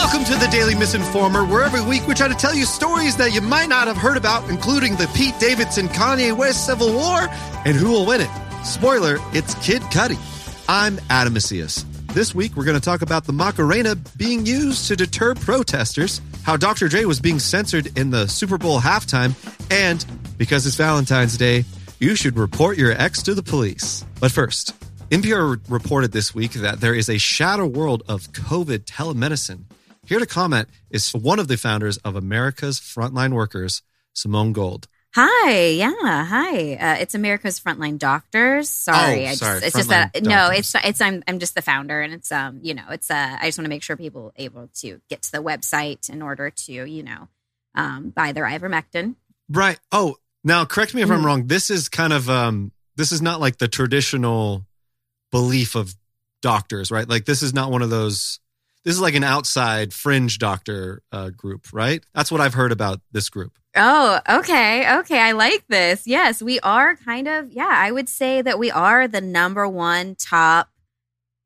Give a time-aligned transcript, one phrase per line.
[0.00, 3.34] Welcome to the Daily Misinformer, where every week we try to tell you stories that
[3.34, 7.26] you might not have heard about, including the Pete Davidson Kanye West Civil War
[7.64, 8.30] and who will win it.
[8.64, 10.16] Spoiler, it's Kid Cudi.
[10.68, 11.84] I'm Adam Macias.
[12.14, 16.56] This week we're going to talk about the Macarena being used to deter protesters, how
[16.56, 16.88] Dr.
[16.88, 19.34] Dre was being censored in the Super Bowl halftime,
[19.68, 20.06] and
[20.38, 21.64] because it's Valentine's Day,
[21.98, 24.06] you should report your ex to the police.
[24.20, 24.76] But first,
[25.10, 29.64] NPR reported this week that there is a shadow world of COVID telemedicine.
[30.08, 33.82] Here to comment is one of the founders of America's Frontline Workers,
[34.14, 34.88] Simone Gold.
[35.14, 36.76] Hi, yeah, hi.
[36.76, 38.70] Uh, it's America's Frontline Doctors.
[38.70, 42.00] Sorry, Oh, sorry, just, it's just that no, it's it's I'm I'm just the founder,
[42.00, 44.32] and it's um you know it's uh I just want to make sure people are
[44.42, 47.28] able to get to the website in order to you know
[47.74, 49.14] um buy their ivermectin.
[49.50, 49.78] Right.
[49.92, 51.24] Oh, now correct me if I'm Mm.
[51.26, 51.46] wrong.
[51.48, 54.64] This is kind of um this is not like the traditional
[55.30, 55.94] belief of
[56.40, 57.06] doctors, right?
[57.06, 58.40] Like this is not one of those
[58.84, 62.02] this is like an outside fringe doctor uh, group, right?
[62.14, 63.52] That's what I've heard about this group.
[63.76, 66.06] Oh, okay, okay, I like this.
[66.06, 67.70] Yes, we are kind of yeah.
[67.70, 70.68] I would say that we are the number one top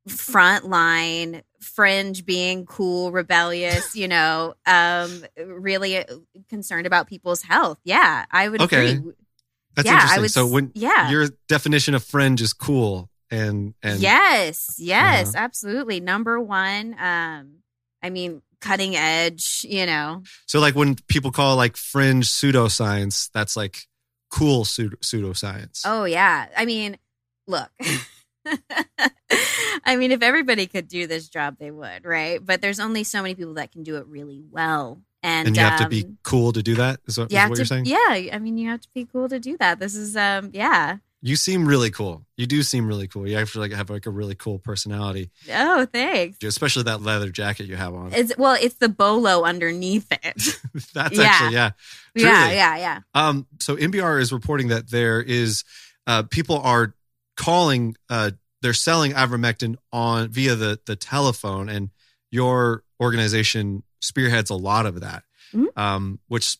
[0.08, 6.04] frontline fringe being cool rebellious you know um really uh,
[6.48, 8.96] concerned about people's health yeah i would Okay.
[8.96, 9.12] agree
[9.76, 10.20] That's Yeah, I interesting.
[10.22, 11.08] would so when yeah.
[11.08, 15.44] your definition of fringe is cool and and yes yes Uh-huh.
[15.44, 17.54] absolutely number one um
[18.02, 23.56] i mean cutting edge you know so like when people call like fringe pseudoscience, that's
[23.56, 23.86] like
[24.30, 25.82] cool pseudo- pseudoscience.
[25.84, 26.96] oh yeah i mean
[27.48, 27.70] look
[29.84, 33.22] i mean if everybody could do this job they would right but there's only so
[33.22, 36.18] many people that can do it really well and, and you have to be um,
[36.24, 36.98] cool to do that.
[37.06, 37.84] Is, is you have what to, you're saying?
[37.86, 38.34] yeah.
[38.34, 39.78] I mean, you have to be cool to do that.
[39.78, 40.96] This is, um, yeah.
[41.24, 42.26] You seem really cool.
[42.36, 43.28] You do seem really cool.
[43.28, 46.38] You actually like have like a really cool personality, Oh, thanks.
[46.42, 48.12] especially that leather jacket you have on.
[48.12, 50.58] It's well, it's the bolo underneath it.
[50.94, 51.22] That's Yeah.
[51.24, 51.70] actually yeah.
[52.16, 52.56] yeah, Truly.
[52.56, 52.98] yeah, yeah.
[53.14, 55.62] Um, so NPR is reporting that there is
[56.08, 56.94] uh, people are
[57.36, 61.90] calling, uh, they're selling ivermectin on via the the telephone, and
[62.32, 65.22] your organization spearheads a lot of that.
[65.54, 65.66] Mhm.
[65.76, 66.56] Um, which,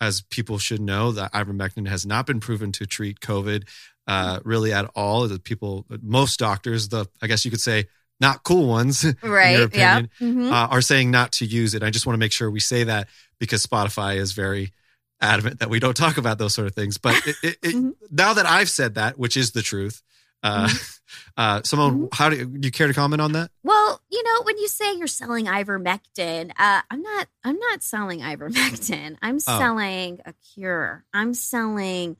[0.00, 3.64] as people should know, that ivermectin has not been proven to treat COVID
[4.08, 5.28] uh, really at all.
[5.28, 7.84] The people, most doctors, the I guess you could say
[8.20, 9.52] not cool ones, Right.
[9.58, 9.98] Yeah.
[9.98, 10.50] opinion, Mhm.
[10.50, 11.84] uh, are saying not to use it.
[11.84, 13.06] I just want to make sure we say that
[13.38, 14.72] because Spotify is very
[15.20, 16.98] adamant that we don't talk about those sort of things.
[16.98, 17.92] But it, it, it, Mhm.
[18.10, 20.02] now that I've said that, which is the truth,
[20.42, 20.68] uh,
[21.36, 22.06] uh, Simone, Mm-hmm.
[22.12, 23.50] how do you, do you care to comment on that?
[23.62, 27.28] Well, you know, when you say you're selling ivermectin, uh, I'm not.
[27.44, 29.16] I'm not selling ivermectin.
[29.22, 29.58] I'm Oh.
[29.58, 31.04] selling a cure.
[31.12, 32.16] I'm selling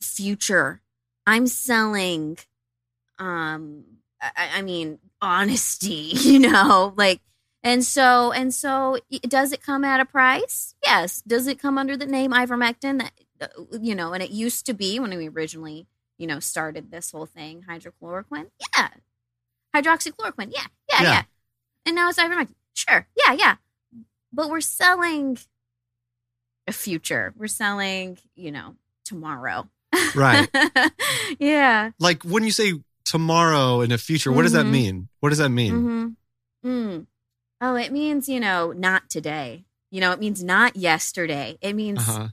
[0.00, 0.80] future.
[1.28, 2.38] I'm selling.
[3.18, 3.84] Um,
[4.20, 6.12] I, I mean, honesty.
[6.14, 7.20] You know, like,
[7.62, 8.98] and so and so.
[9.22, 10.74] Does it come at a price?
[10.84, 11.22] Yes.
[11.22, 12.98] Does it come under the name ivermectin?
[13.00, 16.90] That uh, you know, and it used to be when we originally, you know, started
[16.90, 18.46] this whole thing, hydrochloroquine.
[18.76, 18.88] Yeah,
[19.74, 20.52] hydroxychloroquine.
[20.52, 21.02] Yeah, yeah, Yeah.
[21.02, 21.22] yeah.
[21.86, 22.54] And now it's ivermectin.
[22.74, 23.06] Sure.
[23.16, 23.56] Yeah, yeah.
[24.32, 25.38] But we're selling
[26.66, 27.32] a future.
[27.36, 29.68] We're selling, you know, tomorrow.
[30.14, 30.48] Right.
[31.38, 31.90] yeah.
[31.98, 34.70] Like when you say tomorrow in the future, what does that Mhm.
[34.70, 35.08] mean?
[35.20, 35.72] What does that mean?
[35.72, 36.68] Mm-hmm.
[36.68, 37.06] Mm.
[37.60, 39.64] Oh, it means, you know, not today.
[39.90, 41.58] You know, it means not yesterday.
[41.60, 42.28] It means Uh-huh.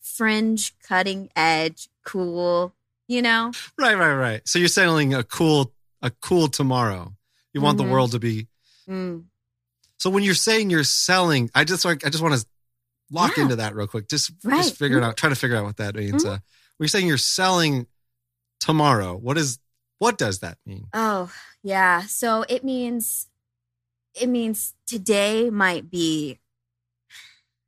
[0.00, 2.74] fringe, cutting edge, cool,
[3.08, 3.52] you know?
[3.76, 4.48] Right, right, right.
[4.48, 5.72] So you're selling a cool,
[6.02, 7.14] a cool tomorrow.
[7.52, 7.84] You want Mhm.
[7.84, 8.46] the world to be.
[8.88, 9.24] Mm.
[9.98, 12.46] So when you're saying you're selling, I just like, I just want to
[13.10, 13.42] lock Yeah.
[13.44, 14.08] into that real quick.
[14.08, 14.62] Just, Right.
[14.62, 15.16] just figure it out.
[15.16, 16.24] Try to figure out what that means.
[16.24, 16.34] Mhm.
[16.36, 16.38] Uh,
[16.80, 17.86] you're saying you're selling
[18.58, 19.58] tomorrow, what is,
[19.98, 20.86] what does that mean?
[20.92, 21.30] Oh,
[21.62, 22.02] yeah.
[22.02, 23.28] So it means
[24.20, 26.38] it means today might be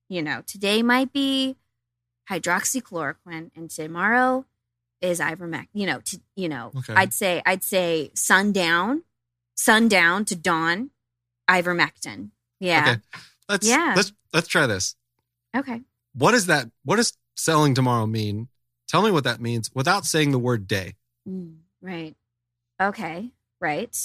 [0.08, 1.56] you know, today might be
[2.30, 4.44] hydroxychloroquine and tomorrow
[5.00, 5.68] is ivermectin.
[5.72, 6.94] You know, to, you know, Okay.
[6.94, 9.04] I'd say I'd say sundown,
[9.54, 10.90] sundown to dawn,
[11.48, 12.30] ivermectin.
[12.60, 12.82] Yeah.
[12.82, 13.00] Okay.
[13.48, 13.94] Let's, Yeah.
[13.96, 14.96] let's, let's try this.
[15.56, 15.80] Okay.
[16.14, 16.70] What is that?
[16.84, 18.48] What does selling tomorrow mean?
[18.92, 20.96] Tell me what that means without saying the word day.
[21.26, 22.14] Mm, right.
[22.78, 23.30] Okay.
[23.58, 23.96] Right.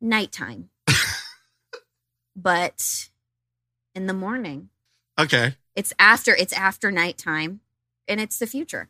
[0.00, 0.70] Nighttime.
[2.36, 3.08] but
[3.96, 4.68] in the morning.
[5.18, 5.56] Okay.
[5.74, 7.58] It's after it's after nighttime
[8.06, 8.88] and it's the future.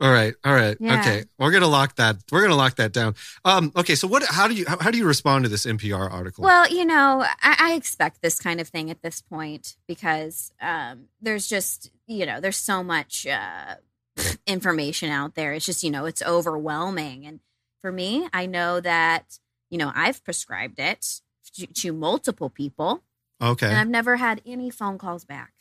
[0.00, 0.34] All right.
[0.42, 0.78] All right.
[0.80, 1.00] Yeah.
[1.00, 1.24] Okay.
[1.38, 2.16] We're gonna lock that.
[2.32, 3.14] We're gonna lock that down.
[3.44, 3.72] Um.
[3.76, 3.94] Okay.
[3.94, 4.22] So what?
[4.22, 4.64] How do you?
[4.66, 6.44] How, how do you respond to this NPR article?
[6.44, 11.08] Well, you know, I, I expect this kind of thing at this point because um,
[11.20, 13.76] there's just, you know, there's so much uh,
[14.46, 15.52] information out there.
[15.52, 17.26] It's just, you know, it's overwhelming.
[17.26, 17.40] And
[17.82, 19.38] for me, I know that,
[19.70, 21.20] you know, I've prescribed it
[21.54, 23.02] to, to multiple people
[23.42, 23.66] Okay.
[23.66, 25.52] and I've never had any phone calls back.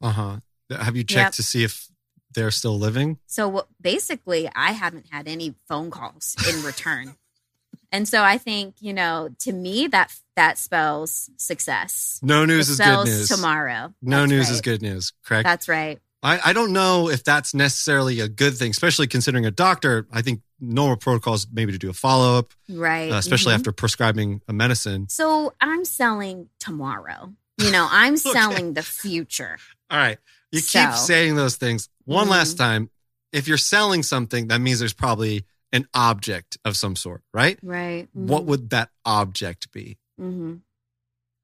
[0.00, 0.36] Uh huh.
[0.70, 1.32] Have you checked Yep.
[1.34, 1.88] to see if
[2.34, 3.18] they're still living?
[3.26, 7.16] So what- basically, I haven't had any phone calls in return.
[7.92, 12.20] and so I think, you know, to me that that spells success.
[12.22, 13.28] No news it is good news.
[13.28, 13.94] tomorrow.
[14.02, 14.54] No That's news right.
[14.54, 15.12] is good news.
[15.24, 15.44] Correct.
[15.44, 15.98] That's right.
[16.26, 20.08] I, I don't know if that's necessarily a good thing, especially considering a doctor.
[20.10, 23.12] I think normal protocols maybe to do a follow up, Right.
[23.12, 23.58] uh, especially Mhm.
[23.58, 25.08] after prescribing a medicine.
[25.08, 27.32] So I'm selling tomorrow.
[27.58, 29.56] You know, I'm selling the future.
[29.88, 30.18] All right.
[30.50, 31.88] You keep saying those things.
[32.06, 32.30] One Mhm.
[32.30, 32.90] last time.
[33.32, 37.58] If you're selling something, that means there's probably an object of some sort, right?
[37.62, 38.08] Right.
[38.14, 39.96] What would that object be?
[40.20, 40.54] Mm-hmm.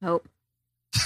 [0.05, 0.27] Hope.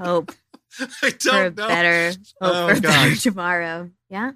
[0.00, 0.32] Hope
[0.80, 1.66] I for a don't know.
[1.68, 3.90] better, Oh, a better tomorrow.
[4.08, 4.32] Yeah.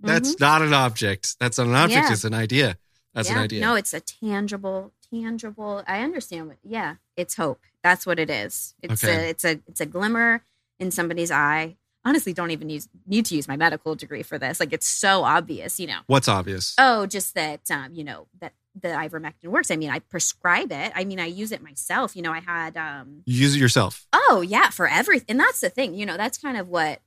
[0.00, 0.40] That's Mhm.
[0.40, 1.36] not an object.
[1.40, 2.06] That's not an object.
[2.06, 2.12] Yeah.
[2.12, 2.78] It's an idea.
[3.14, 3.60] That's an idea.
[3.60, 5.82] No, it's a tangible, tangible.
[5.86, 6.58] I understand what.
[6.62, 7.60] Yeah, it's hope.
[7.82, 8.74] That's what it is.
[8.82, 9.26] It's Okay.
[9.26, 10.42] a, it's a, it's a glimmer
[10.78, 11.76] in somebody's eye.
[12.04, 14.58] Honestly, don't even use need to use my medical degree for this.
[14.60, 16.00] Like it's so obvious, you know.
[16.06, 16.74] What's obvious?
[16.78, 19.70] Oh, just that um, you know that the ivermectin works.
[19.70, 20.92] I mean, I prescribe it.
[20.94, 22.14] I mean, I use it myself.
[22.14, 24.06] You know, I had um, you use it yourself.
[24.12, 25.26] Oh yeah, for everything.
[25.30, 25.94] And that's the thing.
[25.94, 27.00] You know, that's kind of what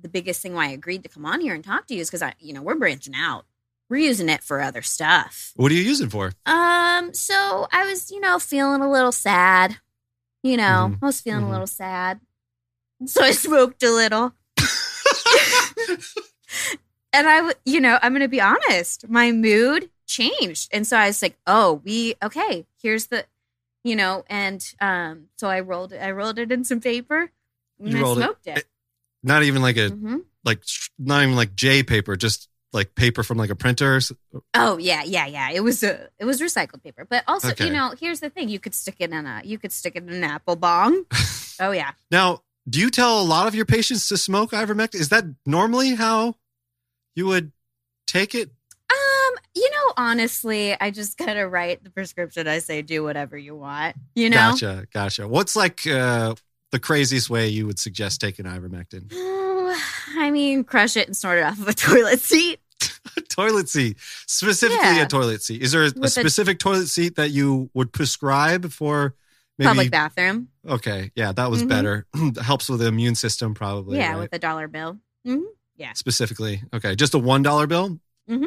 [0.00, 2.08] the biggest thing why I agreed to come on here and talk to you is
[2.10, 3.44] because I, you know, we're branching out.
[3.90, 5.52] We're using it for other stuff.
[5.56, 6.32] What do you use it for?
[6.46, 9.76] Um, so I was, you know, feeling a little sad.
[10.42, 10.98] You know, Mhm.
[11.02, 11.48] I was feeling Mhm.
[11.48, 12.20] a little sad.
[13.06, 14.32] So I smoked a little.
[17.12, 20.70] and I, you know, I'm going to be honest, my mood changed.
[20.72, 23.24] And so I was like, oh, we, okay, here's the,
[23.82, 27.30] you know, and um, so I rolled it, I rolled it in some paper
[27.78, 28.64] and You I rolled it- smoked it.
[29.22, 30.62] Not even like a hmm like
[30.98, 33.98] not even like J paper, just like paper from like a printer.
[34.52, 35.50] Oh yeah, yeah, yeah.
[35.50, 37.64] It was a, it was recycled paper, but also, Okay.
[37.66, 40.02] you know, here's the thing: you could stick it in a, you could stick it
[40.02, 41.06] in an apple bong.
[41.60, 41.92] oh yeah.
[42.10, 44.96] Now, do you tell a lot of your patients to smoke ivermectin?
[45.00, 46.34] Is that normally how
[47.14, 47.52] you would
[48.06, 48.50] take it?
[49.54, 52.48] You know, honestly, I just kind of write the prescription.
[52.48, 53.96] I say, do whatever you want.
[54.14, 55.28] You know, Gotcha, gotcha.
[55.28, 56.34] What's like uh,
[56.72, 59.12] the craziest way you would suggest taking ivermectin?
[60.16, 62.60] I mean, crush it and snort it off of a toilet seat.
[63.28, 63.96] toilet seat,
[64.26, 65.02] specifically Yeah.
[65.02, 65.62] a toilet seat.
[65.62, 69.14] Is there a, a specific toilet seat that you would prescribe for?
[69.56, 70.48] Maybe Public bathroom.
[70.68, 71.68] okay, yeah, that was Mhm.
[71.68, 72.06] better.
[72.42, 73.98] Helps with the immune system, probably.
[73.98, 74.18] yeah, right?
[74.22, 74.98] with a dollar bill.
[75.24, 75.44] hmm
[75.76, 76.60] Yeah, specifically.
[76.74, 78.00] Okay, just a one dollar bill.
[78.28, 78.46] Mhm.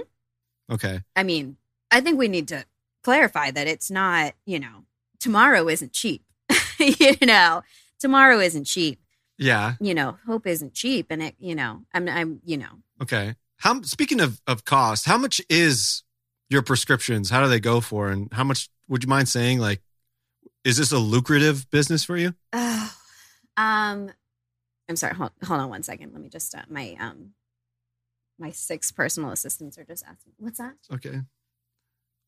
[0.71, 1.57] Okay, I mean,
[1.91, 2.65] I think we need to
[3.03, 4.83] clarify that it's not, you know,
[5.19, 6.23] tomorrow isn't cheap.
[6.79, 7.63] you know,
[7.99, 8.99] tomorrow isn't cheap.
[9.37, 11.07] yeah, You know, hope isn't cheap.
[11.09, 13.35] And it, you know, I'm, I'm, you know, okay.
[13.57, 16.03] How speaking of of cost, how much is
[16.49, 17.29] your prescriptions?
[17.29, 18.09] How do they go for?
[18.09, 19.59] And how much would you mind saying?
[19.59, 19.81] Like,
[20.63, 22.35] is this a lucrative business for you?
[22.53, 22.93] Oh,
[23.57, 24.11] um,
[24.89, 25.15] I'm sorry.
[25.15, 26.13] Hold, hold on one second.
[26.13, 27.31] Let me just uh, my um
[28.39, 30.33] my six personal assistants are just asking.
[30.37, 30.73] What's that?
[30.93, 31.21] Okay.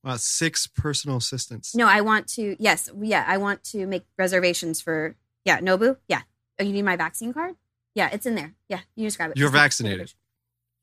[0.03, 1.75] Wow, six personal assistants.
[1.75, 2.55] No, I want to.
[2.59, 5.15] Yes, yeah, I want to make reservations for.
[5.45, 5.97] Yeah, Nobu.
[6.07, 6.21] Yeah.
[6.59, 7.55] Oh, you need my vaccine card?
[7.95, 8.53] Yeah, it's in there.
[8.69, 9.37] Yeah, you just grab it.
[9.37, 9.99] You're Just take- take a vaccinated.
[10.07, 10.15] picture.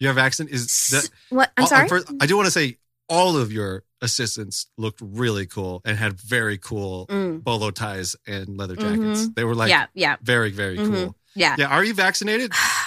[0.00, 1.08] Your vaccine is that.
[1.30, 1.50] What?
[1.56, 1.88] I'm sorry.
[1.88, 2.76] first, I do want to say
[3.08, 8.58] all of your assistants looked really cool and had very cool Mm, bolo ties and
[8.58, 9.28] leather jackets.
[9.30, 10.92] They were like yeah, yeah, very, very Mhm.
[10.92, 11.16] cool.
[11.34, 11.56] yeah.
[11.58, 11.68] Yeah.
[11.68, 12.52] Are you vaccinated?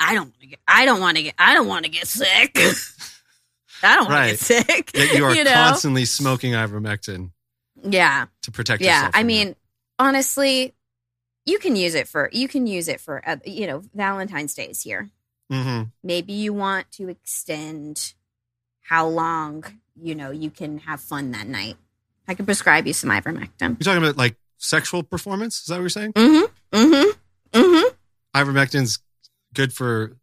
[0.00, 0.58] I don't want to get.
[0.66, 1.34] I don't want to get.
[1.38, 2.56] I don't want to get sick.
[3.82, 4.38] I don't want Right.
[4.38, 4.90] to get sick.
[4.94, 5.44] Yet you are know?
[5.52, 7.30] constantly smoking ivermectin
[7.82, 8.96] Yeah, to protect yeah.
[8.96, 9.14] yourself.
[9.14, 9.56] I mean,
[9.98, 10.74] honestly,
[11.46, 12.28] you can use it for.
[12.32, 13.22] You can use it for.
[13.26, 15.10] Uh, you know, Valentine's Day is here.
[15.48, 15.56] that.
[15.56, 15.90] Mhm.
[16.02, 18.14] Maybe you want to extend
[18.82, 19.64] how long
[20.00, 21.76] you know you can have fun that night.
[22.28, 23.60] I can prescribe you some ivermectin.
[23.60, 25.60] You're talking about like sexual performance?
[25.60, 26.12] Is that what you're saying?
[26.12, 26.76] Mm-hmm.
[26.76, 27.58] Mm-hmm.
[27.58, 27.94] Mm-hmm.
[28.36, 28.98] Ivermectin's
[29.54, 30.16] good for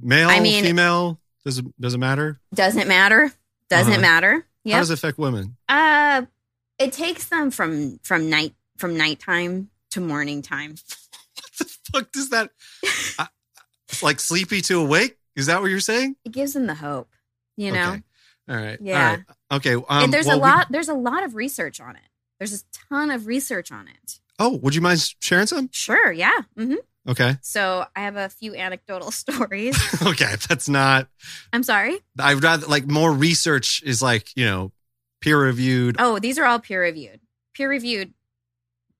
[0.00, 1.20] male, I mean- female.
[1.44, 2.40] Does it does it matter?
[2.54, 3.32] Doesn't matter.
[3.70, 4.02] Doesn't Uh-huh.
[4.02, 4.32] matter.
[4.34, 4.78] How Yeah.
[4.80, 5.56] does it affect women?
[5.68, 6.22] Uh,
[6.78, 10.74] it takes them from from night from nighttime to morning time.
[11.58, 12.50] What the fuck does that?
[13.18, 13.28] I-
[14.02, 15.16] like sleepy to awake.
[15.34, 16.16] Is that what you're saying?
[16.24, 17.08] It gives them the hope.
[17.56, 18.02] You know, Okay.
[18.50, 18.78] All right.
[18.80, 19.10] Yeah.
[19.10, 19.24] All right.
[19.52, 19.74] Okay.
[19.74, 20.66] Um, and there's well, a we- lot.
[20.70, 22.02] there's a lot of research on it.
[22.38, 24.20] There's a ton of research on it.
[24.38, 25.68] oh, would you mind sharing some?
[25.72, 26.12] Sure.
[26.12, 26.42] Yeah.
[26.56, 26.74] hmm
[27.06, 27.36] Okay.
[27.42, 29.76] So I have a few anecdotal stories.
[30.02, 30.34] okay.
[30.48, 31.08] That's not.
[31.52, 31.98] I'm sorry.
[32.18, 34.72] I'd rather like more research is like you know
[35.20, 35.96] peer reviewed.
[35.98, 37.20] Oh, these are all peer reviewed.
[37.54, 38.12] Peer reviewed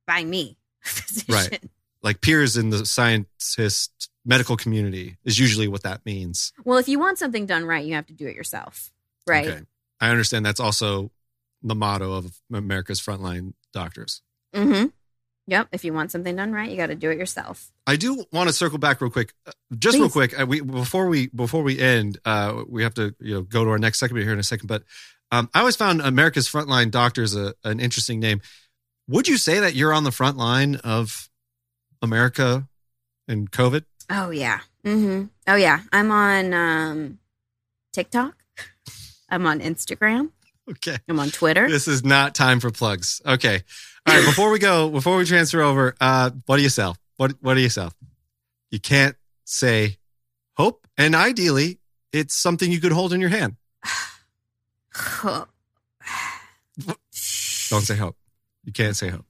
[0.06, 1.34] by me, physician.
[1.34, 1.62] Right.
[2.02, 6.52] Like peers in the scientist medical community is usually what that means.
[6.64, 8.92] Well, if you want something done right, you have to do it yourself.
[9.26, 9.48] Right.
[9.48, 9.60] Okay.
[10.00, 11.10] I understand that's also
[11.62, 14.22] the motto of America's frontline doctors.
[14.54, 14.86] Mm-hmm.
[15.48, 15.68] Yep.
[15.72, 17.72] If you want something done right, you got to do it yourself.
[17.86, 19.32] I do want to circle back real quick,
[19.78, 20.38] just real quick.
[20.38, 23.70] Uh, we before we before we end, uh, we have to you know go to
[23.70, 24.66] our next segment here in a second.
[24.66, 24.82] But
[25.32, 28.42] um, I always found America's Frontline Doctors a, an interesting name.
[29.08, 31.30] Would you say that you're on the front line of
[32.02, 32.68] America
[33.26, 33.84] and COVID?
[34.10, 34.60] Oh yeah.
[34.84, 35.24] Mm-hmm.
[35.46, 35.80] Oh yeah.
[35.90, 37.18] I'm on um,
[37.94, 38.36] TikTok.
[39.30, 40.30] I'm on Instagram.
[40.70, 40.98] Okay.
[41.08, 41.68] I'm on Twitter.
[41.68, 43.22] This is not time for plugs.
[43.24, 43.62] Okay.
[44.06, 44.24] All right.
[44.24, 46.96] Before we go, before we transfer over, uh, what do you sell?
[47.16, 47.92] What What do you sell?
[48.70, 49.96] You can't say
[50.56, 51.78] hope, and ideally,
[52.12, 53.56] it's something you could hold in your hand.
[57.70, 58.16] Don't say hope.
[58.64, 59.24] You can't say hope.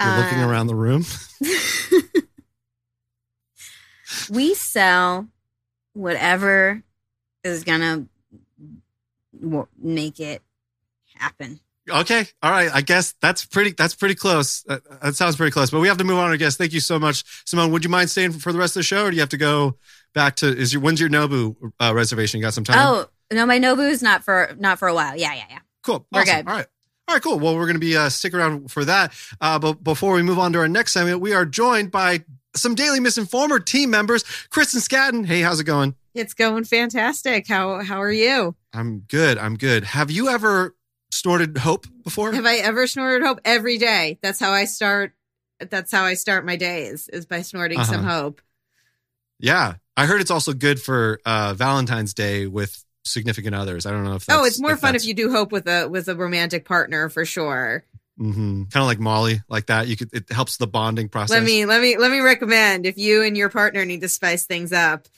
[0.00, 1.04] You're looking Uh, around the room.
[4.30, 5.28] we sell
[5.92, 6.82] whatever
[7.44, 8.06] is gonna
[9.78, 10.42] make it
[11.14, 11.60] happen.
[11.90, 12.26] Okay.
[12.42, 12.70] All right.
[12.72, 13.72] I guess that's pretty.
[13.72, 14.62] That's pretty close.
[14.62, 15.70] That, that sounds pretty close.
[15.70, 16.30] But we have to move on.
[16.30, 16.56] I guess.
[16.56, 17.72] Thank you so much, Simone.
[17.72, 19.36] Would you mind staying for the rest of the show, or do you have to
[19.36, 19.76] go
[20.14, 20.46] back to?
[20.46, 22.38] Is your when's your Nobu uh, reservation?
[22.38, 22.78] You got some time?
[22.78, 25.16] Oh no, my Nobu is not for not for a while.
[25.16, 25.58] Yeah, yeah, yeah.
[25.82, 26.06] Cool.
[26.12, 26.36] We're Awesome.
[26.36, 26.48] good.
[26.48, 26.66] All right.
[27.08, 27.40] All right, cool.
[27.40, 29.12] Well, we're going to be uh, stick around for that.
[29.40, 32.76] Uh, but before we move on to our next segment, we are joined by some
[32.76, 34.22] Daily Misinformer team members.
[34.50, 35.26] Kristen Scadden.
[35.26, 35.96] Hey, how's it going?
[36.14, 37.48] It's going fantastic.
[37.48, 38.54] How how are you?
[38.72, 39.38] I'm good.
[39.38, 39.84] I'm good.
[39.84, 40.74] Have you ever
[41.10, 42.32] snorted hope before?
[42.32, 44.18] Have I ever snorted hope every day?
[44.22, 45.12] That's how I start.
[45.60, 48.20] That's how I start my days is by snorting some Uh-huh.
[48.20, 48.42] hope.
[49.38, 53.86] Yeah, I heard it's also good for uh, Valentine's Day with significant others.
[53.86, 55.66] I don't know if that's, oh, it's more fun that's- if you do hope with
[55.66, 57.84] a with a romantic partner for sure.
[58.20, 58.70] Mhm.
[58.70, 59.88] kind of like Molly, like that.
[59.88, 61.30] You could it helps the bonding process.
[61.30, 64.44] Let me let me let me recommend if you and your partner need to spice
[64.44, 65.08] things up,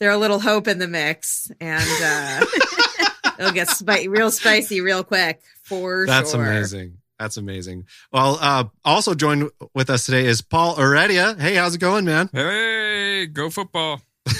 [0.00, 2.44] throw a little hope in the mix, and uh,
[3.38, 6.06] it'll get spi- real spicy real quick for sure.
[6.06, 6.42] That's sure.
[6.44, 6.98] amazing.
[7.18, 7.86] That's amazing.
[8.12, 11.36] Well, uh, also joined with us today is Paul Heredia.
[11.38, 12.28] Hey, how's it going, man?
[12.32, 14.00] Hey, go football.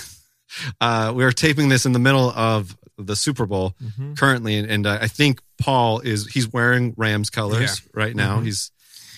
[0.81, 3.75] Uh, we are taping this in the middle of the Super Bowl
[4.17, 8.39] currently, and, and uh, I think Paul is he's wearing Rams colors right now.
[8.39, 8.45] Mhm.
[8.45, 8.71] He's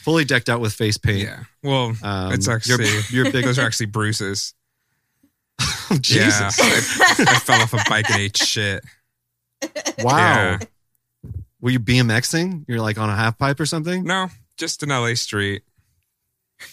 [0.02, 1.24] fully decked out with face paint.
[1.28, 1.44] Yeah.
[1.62, 3.44] Well, Um, it's actually you're big.
[3.44, 4.54] those are actually bruises.
[6.00, 6.58] Jesus.
[6.58, 8.84] Yeah, I, I fell off a bike and ate shit.
[9.98, 10.16] Wow.
[10.16, 10.58] Yeah.
[11.60, 12.64] Were you BMXing?
[12.68, 14.04] You're like on a half pipe or something?
[14.04, 15.62] No, just an LA street.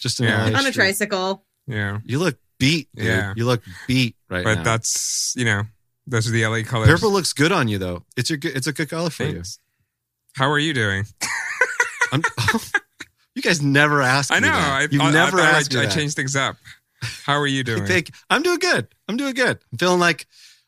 [0.00, 0.42] Just in Yeah.
[0.44, 0.74] LA On a street.
[0.74, 1.44] tricycle.
[1.66, 3.06] Yeah, You look beat, dude.
[3.06, 3.32] Yeah.
[3.36, 4.62] You look beat right but now.
[4.62, 5.62] that's you know
[6.06, 6.88] those are the LA colors.
[6.88, 8.02] Purple looks good on you though.
[8.16, 9.58] It's a good, it's a good color for Thanks.
[10.36, 11.04] How are you doing?
[11.22, 11.28] you.
[12.12, 12.22] I'm,
[13.34, 14.30] you guys never ask.
[14.32, 14.48] I know.
[14.48, 14.82] that.
[14.82, 15.94] I, you I, never I, thought asked I, me I that.
[15.94, 16.56] changed things up.
[17.24, 17.86] How are you doing?
[17.86, 18.88] Thank- I'm doing good.
[19.08, 19.58] I'm doing good.
[19.72, 20.26] I'm feeling like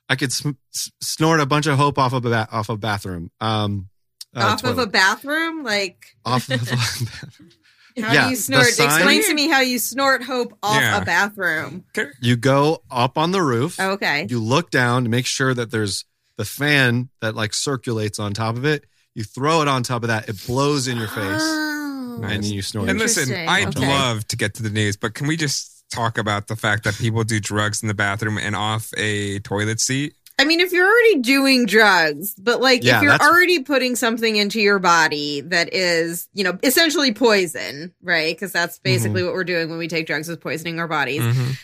[0.08, 2.76] I could sm- s- snort a bunch of hope off of a ba- off a
[2.76, 3.30] bathroom.
[3.40, 3.88] Um,
[4.34, 5.64] uh, off of a bathroom?
[5.64, 6.76] Like off of a
[8.02, 8.66] how Yeah, do you snort?
[8.68, 11.00] Explain to me how you snort hope off Yeah.
[11.00, 11.84] a bathroom.
[12.20, 13.80] you go up on the roof.
[13.80, 14.26] Okay.
[14.28, 16.04] You look down to make sure that there's
[16.36, 18.84] the fan that like circulates on top of it.
[19.14, 20.28] You throw it on top of that.
[20.28, 22.20] It blows in your face, Oh.
[22.22, 22.88] And then you snort.
[22.90, 23.86] And listen, I'd Okay.
[23.88, 26.94] love to get to the news, but can we just talk about the fact that
[26.96, 30.14] people do drugs in the bathroom and off a toilet seat?
[30.38, 33.96] I mean, if you're already doing drugs, but like Yeah, if you're that's- already putting
[33.96, 38.36] something into your body that is, you know, essentially poison, right?
[38.36, 39.26] Because that's basically Mm-hmm.
[39.28, 41.22] what we're doing when we take drugs is poisoning our bodies.
[41.22, 41.56] Mhm.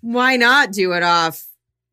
[0.00, 1.44] Why not do it off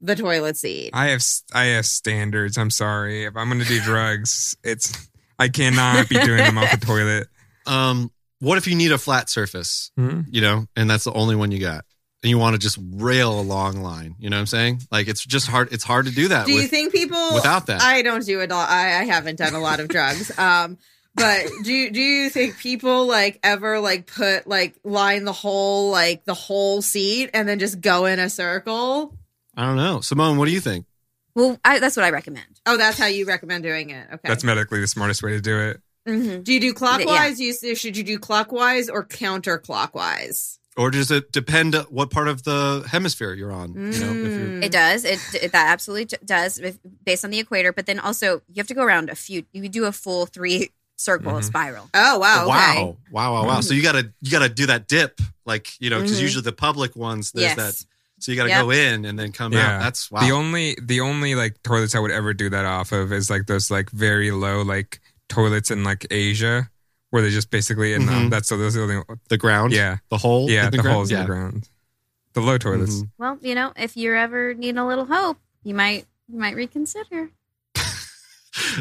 [0.02, 0.90] the toilet seat?
[0.94, 1.24] I have
[1.54, 2.58] I have standards.
[2.58, 3.26] I'm sorry.
[3.26, 4.92] If I'm going to do drugs, it's
[5.38, 7.28] I cannot be doing them off the toilet.
[7.68, 8.12] Um,
[8.44, 9.92] what if you need a flat surface?
[9.98, 11.86] You know, and that's the only one you got,
[12.22, 14.16] and you want to just rail a long line.
[14.20, 14.82] You know what I'm saying?
[14.92, 15.72] Like it's just hard.
[15.72, 16.46] It's hard to do that.
[16.46, 17.82] do you think people without that?
[17.82, 18.60] I don't do it all.
[18.60, 20.32] I, I haven't done a lot of drugs.
[20.40, 20.78] Um,
[21.16, 26.26] but do do you think people like ever like put like line the whole like
[26.26, 29.16] the whole seat and then just go in a circle?
[29.56, 30.38] I don't know, Simone.
[30.38, 30.88] What do you think?
[31.36, 32.60] Well, I, that's what I recommend.
[32.66, 34.08] Oh, that's how you recommend doing it.
[34.08, 34.28] Okay.
[34.28, 35.82] That's medically the smartest way to do it.
[36.08, 36.42] Mm-hmm.
[36.44, 37.40] do you do clockwise?
[37.40, 40.58] You should you do clockwise or counterclockwise?
[40.76, 43.74] Or does it depend what part of the hemisphere you're on?
[43.74, 44.64] You know, if you're Mm.
[44.64, 45.06] It does.
[45.06, 47.72] It, it that absolutely does if, based on the equator.
[47.72, 49.46] But then also you have to go around a few.
[49.54, 51.44] You do a full three circle Mhm.
[51.44, 51.90] spiral.
[51.94, 52.42] Oh wow.
[52.44, 52.50] Okay.
[52.50, 53.62] wow, wow, wow, wow.
[53.62, 56.22] So you gotta you gotta do that dip, like you know, because Mhm.
[56.24, 57.56] usually the public ones there's Yes.
[57.58, 57.86] that.
[58.20, 58.62] So you gotta Yep.
[58.64, 59.76] go in and then come Yeah.
[59.78, 59.82] out.
[59.82, 60.22] That's wow.
[60.22, 63.46] The only the only like toilets I would ever do that off of is like
[63.48, 65.02] those like very low like
[65.34, 66.70] toilets in like Asia
[67.10, 68.30] where they just basically and um, Mhm.
[68.32, 69.72] that's so those are the only the ground.
[69.74, 70.50] yeah the hole.
[70.50, 70.96] yeah in the, the, ground?
[70.96, 71.24] holes in Yeah.
[71.24, 71.70] the ground
[72.34, 72.96] the low toilets.
[73.02, 73.10] Mhm.
[73.20, 77.30] Well, you know, if you're ever need a little hope, you might you might reconsider.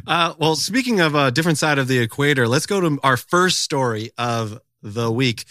[0.07, 3.63] Uh, well, speaking of a different side of the equator, let's go to our first
[3.63, 5.45] story of the week.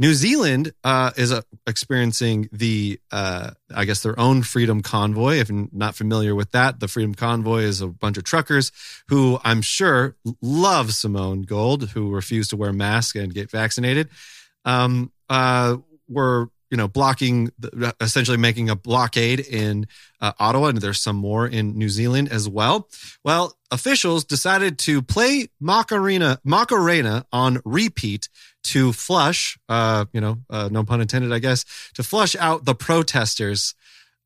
[0.00, 5.38] New Zealand uh, is uh, experiencing the, uh, I guess, their own Freedom Convoy.
[5.38, 8.70] If you're not familiar with that, the Freedom Convoy is a bunch of truckers
[9.08, 14.08] who I'm sure love Simone Gold, who refused to wear masks and get vaccinated.
[14.64, 15.78] Um, uh,
[16.08, 17.50] were you know blocking,
[18.00, 19.86] essentially making a blockade in
[20.20, 22.88] uh, Ottawa, and there's some more in New Zealand as well.
[23.24, 28.28] Well, officials decided to play Macarena Macarena on repeat
[28.72, 32.74] to flush, uh, you know, uh, no pun intended, I guess, to flush out the
[32.74, 33.74] protesters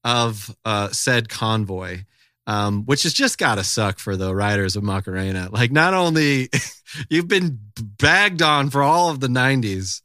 [0.05, 2.01] of uh, said convoy.
[2.45, 5.49] Um, which has just got to suck for the riders of Macarena.
[5.53, 6.49] Like, not only
[7.09, 10.03] you've been bagged on for all of the 90s,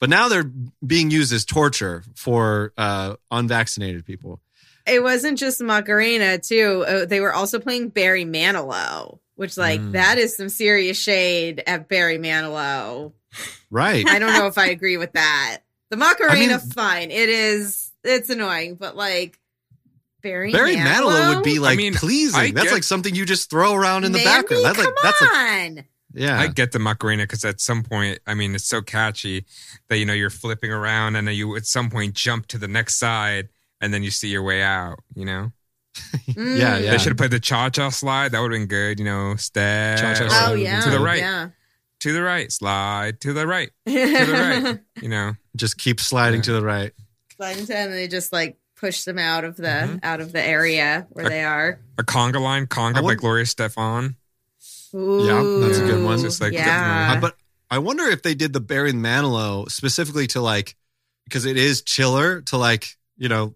[0.00, 0.50] but now they're
[0.84, 4.40] being used as torture for uh, unvaccinated people.
[4.84, 6.84] It wasn't just Macarena too.
[6.86, 9.92] Uh, they were also playing Barry Manilow, which like Mm.
[9.92, 13.12] that is some serious shade at Barry Manilow.
[13.70, 14.06] Right.
[14.08, 15.58] I don't know if I agree with that.
[15.90, 17.10] The Macarena, I mean- fine.
[17.10, 17.90] It is.
[18.04, 19.38] It's annoying, but like
[20.22, 22.40] Barry Barry Manilow would be like mean, pleasing.
[22.40, 24.64] I That's get- like something you just throw around in the Mandy, background.
[24.64, 25.84] That's like come that's like on.
[26.14, 26.38] yeah.
[26.40, 29.44] I get the Macarena because at some point, I mean, it's so catchy
[29.88, 32.68] that you know you're flipping around and then you at some point jump to the
[32.68, 33.48] next side
[33.80, 34.98] and then you see your way out.
[35.14, 35.52] You know,
[36.28, 36.58] Mm.
[36.58, 36.90] Yeah, yeah.
[36.90, 38.32] they should have played the cha cha slide.
[38.32, 38.98] That would have been good.
[38.98, 40.80] You know, step Cha-cha Oh yeah.
[40.82, 41.48] to the right, Yeah.
[42.00, 44.78] To the right, slide to the right, to the right.
[45.02, 46.44] You know, just keep sliding Yeah.
[46.44, 46.92] to the right.
[47.36, 50.00] Slide into and they just like push them out of the Mhm.
[50.02, 51.80] out of the area where they are.
[51.98, 54.14] a conga line, conga I by Gloria Estefan.
[54.94, 56.18] Ooh, that's a good one.
[56.20, 57.14] Just like- yeah.
[57.16, 57.36] Uh, but
[57.70, 60.76] I wonder if they did the Barry Manilow specifically to like
[61.24, 63.54] because it is chiller to like you know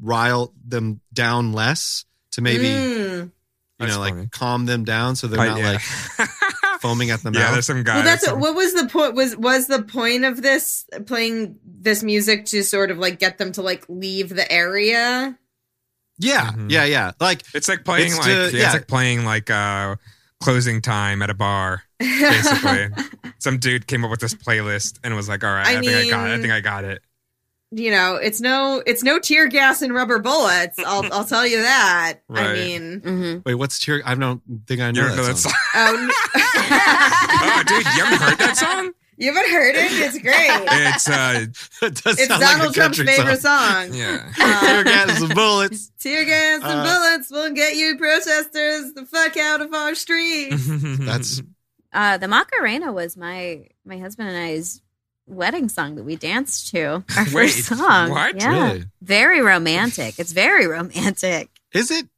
[0.00, 3.20] rile them down less to maybe Mm.
[3.22, 3.32] you
[3.78, 5.72] That's know like calm them down so they're I- not yeah.
[6.18, 6.28] like
[6.80, 7.38] foaming at the mouth.
[7.40, 7.52] yeah, mouth.
[7.54, 7.96] there's some guy.
[7.96, 9.14] Well, that's some- what was the point.
[9.14, 13.52] Was was the point of this playing this music to sort of like get them
[13.52, 15.38] to like leave the area?
[16.18, 16.70] yeah, Mhm.
[16.70, 17.12] yeah, yeah.
[17.20, 18.64] Like It's like playing It's like to- yeah, yeah.
[18.66, 19.96] it's like playing like uh
[20.42, 21.82] closing time at a bar.
[21.98, 22.88] Basically,
[23.38, 25.92] some dude came up with this playlist and was like, "All right, I, I think
[25.92, 26.32] I got it.
[26.34, 27.02] I think I got it."
[27.72, 30.78] You know, it's no it's no tear gas and rubber bullets.
[30.78, 32.18] I'll I'll tell you that.
[32.28, 32.52] I Right.
[32.54, 34.02] mean, hmm wait, what's tear?
[34.04, 35.52] I don't think I know that that song.
[35.52, 35.60] song?
[35.74, 36.10] oh,
[37.42, 38.92] oh, dude, you haven't heard that song?
[39.18, 39.92] you haven't heard it?
[39.92, 40.50] It's great.
[40.50, 41.46] It's uh,
[41.82, 43.86] it does It's sound like a Donald Trump's country favorite song.
[43.88, 43.94] song.
[43.94, 44.32] yeah.
[44.36, 45.92] Tear gas and bullets.
[46.00, 50.66] Tear gas and Uh, bullets will get you protesters the fuck out of our streets.
[50.98, 51.42] That's
[51.92, 54.80] Uh, the Macarena was my my husband and I's
[55.30, 56.84] wedding song that we danced to.
[56.84, 58.10] Our Wait, first song.
[58.10, 58.36] what?
[58.36, 58.48] Yeah.
[58.68, 58.84] really.
[59.02, 60.18] Very romantic.
[60.18, 61.48] It's very romantic.
[61.72, 62.08] Is it?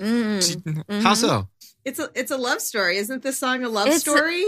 [0.00, 1.02] Mm.
[1.02, 1.16] How Mhm.
[1.16, 1.48] so?
[1.84, 2.98] It's a it's a love story.
[2.98, 4.44] Isn't this song a love It's- story?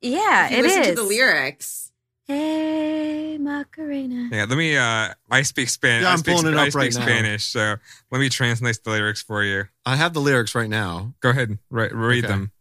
[0.00, 0.88] Yeah, If you it listen is.
[0.88, 1.92] to the lyrics.
[2.26, 4.28] Hey, Macarena.
[4.32, 4.76] Yeah, let me.
[4.76, 6.02] uh I speak Spanish.
[6.02, 7.02] Yeah, I'm I speak, pulling it I up speak right now.
[7.02, 7.76] Spanish, so
[8.10, 9.64] let me translate the lyrics for you.
[9.86, 11.14] I have the lyrics right now.
[11.20, 12.32] Go ahead, re- read Okay.
[12.32, 12.52] them.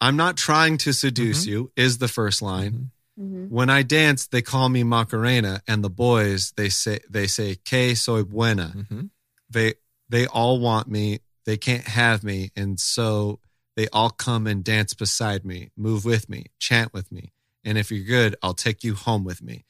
[0.00, 1.48] I'm not trying to seduce Mhm.
[1.48, 2.91] you is the first line.
[3.16, 7.56] Hmm When I dance, they call me Macarena, and the boys they say they say
[7.56, 8.72] que soy buena.
[8.76, 9.10] Mhm.
[9.50, 9.74] They
[10.08, 11.20] they all want me.
[11.44, 13.40] They can't have me, and so
[13.76, 17.32] they all come and dance beside me, move with me, chant with me,
[17.64, 19.64] and if you're good, I'll take you home with me.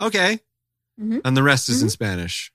[0.00, 0.40] Okay,
[1.00, 1.20] Mhm.
[1.24, 2.52] and the rest is in Spanish.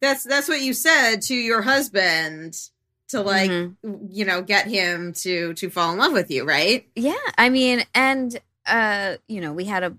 [0.00, 2.54] That's that's what you said to your husband
[3.08, 3.76] to like Mhm.
[4.10, 6.88] you know get him to to fall in love with you, right?
[6.94, 9.96] Yeah, I mean, and uh, you know, we had a.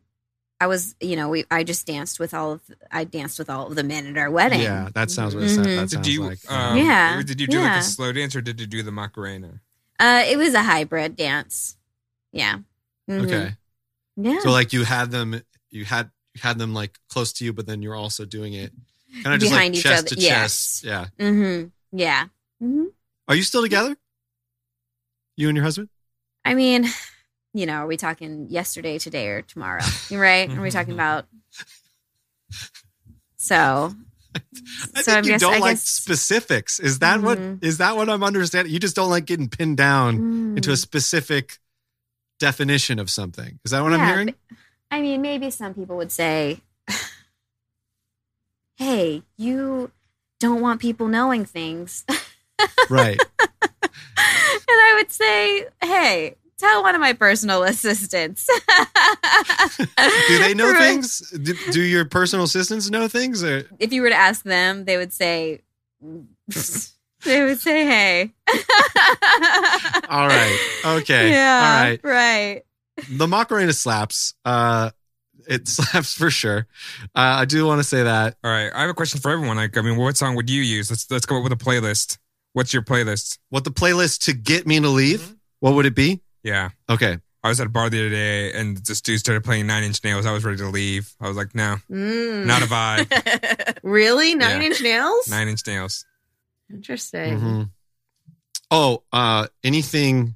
[0.61, 1.45] I was, you know, we.
[1.49, 2.61] I just danced with all of.
[2.91, 4.61] I danced with all of the men at our wedding.
[4.61, 5.75] Yeah, that sounds what it sounds, Mhm.
[5.75, 6.23] that Did sounds you?
[6.23, 6.39] like.
[6.51, 9.61] Um, Yeah, Did you do like a slow dance or did you do the Macarena?
[9.99, 11.77] Uh, it was a hybrid dance.
[12.31, 12.59] Yeah.
[13.09, 13.23] Mhm.
[13.25, 13.55] okay,
[14.17, 14.39] Yeah.
[14.41, 17.65] so like you had them, you had you had them like close to you, but
[17.65, 18.71] then you're also doing it
[19.23, 20.41] kind of just Behind like each chest other, to yes.
[20.41, 20.83] chest.
[20.83, 21.07] Yeah.
[21.19, 21.67] mm-hmm.
[21.97, 22.27] Yeah.
[22.59, 22.85] hmm
[23.27, 23.97] Are you still together?
[25.37, 25.89] You and your husband?
[26.45, 26.85] I mean,
[27.53, 29.81] you know, are we talking yesterday, today, or tomorrow?
[30.11, 30.49] Right?
[30.49, 31.25] Are we talking about?
[33.37, 33.93] So,
[34.35, 36.79] I So think I you guess- don't I like guess- specifics.
[36.79, 37.63] Is that what Mhm.
[37.63, 38.73] is that what I'm understanding?
[38.73, 41.57] You just don't like getting pinned down mm, into a specific
[42.39, 43.59] definition of something.
[43.65, 44.35] Is that what I'm hearing?
[44.91, 46.61] I mean, maybe some people would say,
[48.75, 49.91] "Hey, you
[50.39, 52.05] don't want people knowing things,"
[52.89, 53.19] right.
[53.39, 53.89] and
[54.67, 58.45] I would say, "Hey." Tell one of my personal assistants.
[60.27, 61.19] Do they know things?
[61.31, 63.43] Do, do your personal assistants know things?
[63.43, 65.61] Or If you were to ask them, they would say,
[66.01, 68.33] they would say hey.
[70.09, 70.59] All right.
[70.85, 71.31] Okay.
[71.31, 71.61] Yeah.
[71.63, 71.99] All right.
[72.03, 72.63] Right.
[73.09, 74.33] The Macarena slaps.
[74.43, 74.91] Uh,
[75.47, 76.67] it slaps for sure.
[77.15, 78.35] Uh, I do want to say that.
[78.43, 79.57] All right, I have a question for everyone.
[79.57, 80.89] Like, I mean, what song would you use?
[80.89, 82.17] Let's let's come up with a playlist.
[82.53, 83.39] What's your playlist?
[83.49, 85.35] What the playlist to get me to leave?
[85.59, 86.21] What would it be?
[86.43, 87.19] Yeah, Okay.
[87.41, 90.03] I was at a bar the other day, and this dude started playing Nine Inch
[90.03, 90.25] Nails.
[90.25, 91.13] I was ready to leave.
[91.21, 92.45] I was like, no, Mm.
[92.45, 93.77] not a vibe.
[93.83, 94.67] really nine Yeah.
[94.67, 95.27] inch nails.
[95.29, 96.05] Nine Inch Nails.
[96.69, 97.39] Interesting.
[97.39, 97.69] Mhm.
[98.71, 100.35] Oh, uh, anything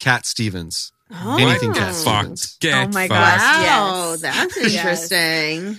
[0.00, 0.92] Cat Stevens.
[1.10, 1.36] Oh.
[1.38, 2.56] Anything Cat Get Stevens.
[2.60, 3.20] Get Oh my fucked.
[3.20, 3.40] gosh.
[3.66, 4.20] Wow, Yes.
[4.22, 5.78] that's interesting.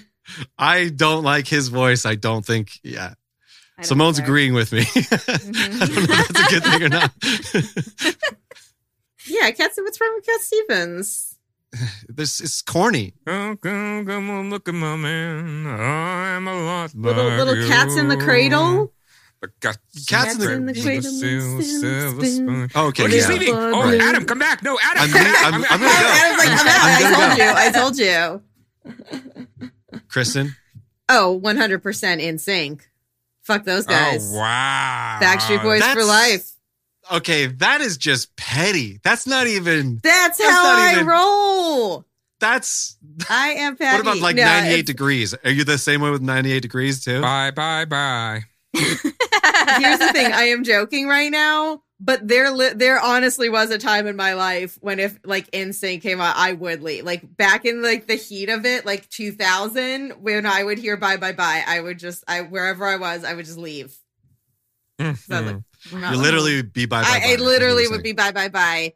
[0.60, 2.06] I don't like his voice.
[2.06, 3.14] I don't think, yeah.
[3.78, 4.26] I don't Simone's care.
[4.28, 4.82] agreeing with me.
[4.96, 7.12] I don't know if that's a good thing or not.
[9.28, 9.72] Yeah, Cat.
[9.78, 11.38] What's wrong with Cat Stevens?
[12.10, 13.14] this is corny.
[13.28, 15.68] Oh, come, come on, look at my man.
[15.68, 18.94] I'm a lot Little like little cats in the cradle.
[19.42, 22.70] The cat- Cats in the- cradle, Silver, silver spin, spoon.
[22.76, 23.34] Oh, okay, Oh, he's yeah.
[23.36, 23.56] leaving.
[23.56, 24.00] Oh, Right.
[24.00, 24.62] Adam, come back.
[24.62, 25.04] No, Adam.
[25.04, 25.44] I'm come leaving- back.
[25.46, 26.08] I'm- I'm gonna I, go.
[26.14, 26.82] I was like, I'm out.
[27.42, 28.42] I'm I told you.
[28.88, 30.02] I told you.
[30.10, 30.56] Kristen?
[31.10, 32.88] Oh, 100% in sync.
[33.42, 34.32] Fuck those oh, guys.
[34.32, 35.20] Oh, wow.
[35.22, 36.51] Backstreet Boys for life.
[37.12, 39.00] Okay, that is just petty.
[39.04, 42.06] That's not even, That's, That's how I even- roll.
[42.40, 42.98] that's,
[43.30, 43.92] I am petty.
[43.98, 45.36] what about like No, 98 it's- degrees?
[45.44, 47.22] Are you the same way with 98 degrees too?
[47.22, 48.44] Bye, bye, bye.
[48.74, 50.32] Here's the thing.
[50.32, 54.34] I am joking right now, but there, li- there honestly was a time in my
[54.34, 57.04] life when if like NSYNC came out, I would leave.
[57.04, 61.18] Like back in like the heat of it, like 2000, when I would hear "bye
[61.18, 63.96] bye bye," I would just, I wherever I was, I would just leave.
[65.02, 66.02] Mm, So I was mm.
[66.02, 67.08] like, You literally be bye bye.
[67.08, 68.94] I, bye, I literally you're would be bye bye bye.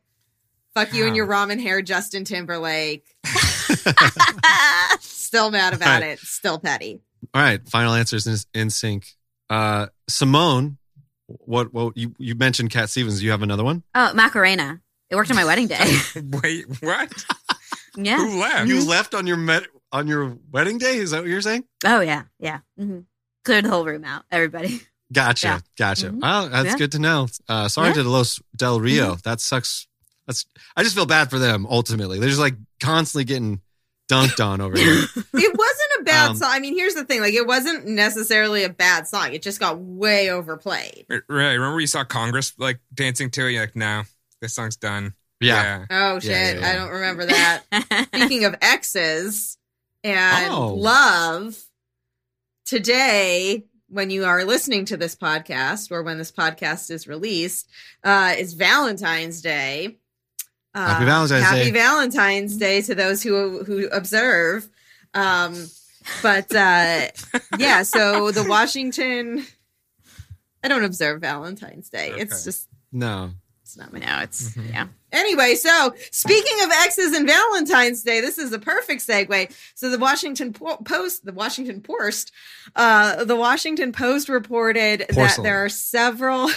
[0.74, 3.06] Fuck you and your ramen hair, Justin Timberlake.
[5.00, 6.12] Still mad about Right.
[6.12, 6.20] it.
[6.20, 7.02] Still petty.
[7.34, 9.14] All right, final answers in, in sync.
[9.50, 10.78] Uh, Simone,
[11.28, 11.74] what?
[11.74, 12.70] What you you mentioned?
[12.72, 13.20] Cat Stevens.
[13.20, 13.84] Do you have another one?
[13.96, 14.82] Oh, Macarena.
[15.10, 15.98] It worked on my wedding day.
[16.44, 17.26] Wait, what?
[17.96, 18.18] Yeah.
[18.18, 18.68] Who left?
[18.68, 20.98] You left on your met on your wedding day.
[20.98, 21.64] Is that what you're saying?
[21.86, 22.24] Oh yeah.
[22.40, 22.60] Yeah.
[22.78, 23.00] hmm
[23.44, 24.24] Cleared the whole room out.
[24.32, 24.82] Everybody.
[25.14, 25.60] Gotcha, Yeah.
[25.78, 26.10] gotcha.
[26.10, 26.22] Mhm.
[26.22, 26.78] Well, that's Yeah.
[26.78, 27.28] good to know.
[27.48, 27.94] Uh, sorry Yeah.
[27.96, 29.16] to Los Del Rio.
[29.24, 29.88] That sucks.
[30.28, 30.46] That's.
[30.76, 31.68] I just feel bad for them.
[31.70, 33.62] Ultimately, they're just like constantly getting
[34.12, 35.06] dunked on over here.
[35.34, 36.50] It wasn't a bad Um, song.
[36.52, 39.34] I mean, here's the thing: like, it wasn't necessarily a bad song.
[39.34, 41.06] It just got way overplayed.
[41.30, 43.52] Right, remember you saw Congress like dancing to it?
[43.52, 44.04] You're like, no,
[44.42, 45.14] this song's done.
[45.40, 45.86] Yeah.
[45.92, 46.32] Oh shit!
[46.32, 46.70] Yeah, yeah, yeah.
[46.70, 47.64] I don't remember that.
[48.16, 49.58] Speaking of exes
[50.04, 50.74] and Oh.
[50.74, 51.58] love,
[52.66, 57.70] today when you are listening to this podcast or when this podcast is released,
[58.04, 59.98] uh, is Valentine's Day.
[60.74, 61.72] Uh, Happy Valentine's happy Day.
[61.72, 64.68] Valentine's Day to those who who observe.
[65.14, 65.68] Um,
[66.22, 67.08] but uh,
[67.58, 69.46] yeah, so the Washington.
[70.64, 72.12] I don't observe Valentine's Day.
[72.18, 73.32] It's just No.
[73.62, 74.22] it's not my now.
[74.24, 74.70] it's Mhm.
[74.70, 74.88] yeah.
[75.16, 79.52] Anyway, so speaking of exes and Valentine's Day, this is a perfect segue.
[79.74, 82.32] So the Washington Post, the Washington Post,
[82.76, 86.50] uh, the Washington Post reported that there are several.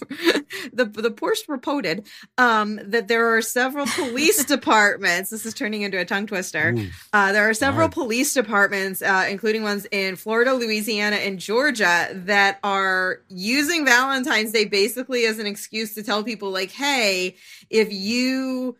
[0.72, 2.06] the the Post reported
[2.36, 5.30] um, that there are several police departments.
[5.30, 6.74] This is turning into a tongue twister.
[7.12, 12.58] Uh, there are several police departments, uh, including ones in Florida, Louisiana, and Georgia, that
[12.62, 17.36] are using Valentine's Day basically as an excuse to tell people, like, hey,
[17.70, 18.76] if you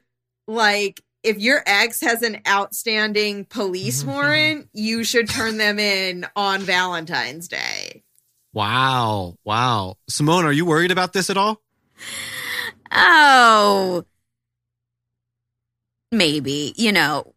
[0.47, 5.79] like, if your ex has an outstanding police Mm-hmm, Mhm, warrant, you should turn them
[5.79, 8.03] in on Valentine's Day.
[8.53, 9.37] Wow.
[9.45, 9.97] Wow.
[10.09, 11.61] Simone, are you worried about this at all?
[12.91, 14.05] Oh,
[16.11, 16.73] maybe.
[16.77, 17.35] You know,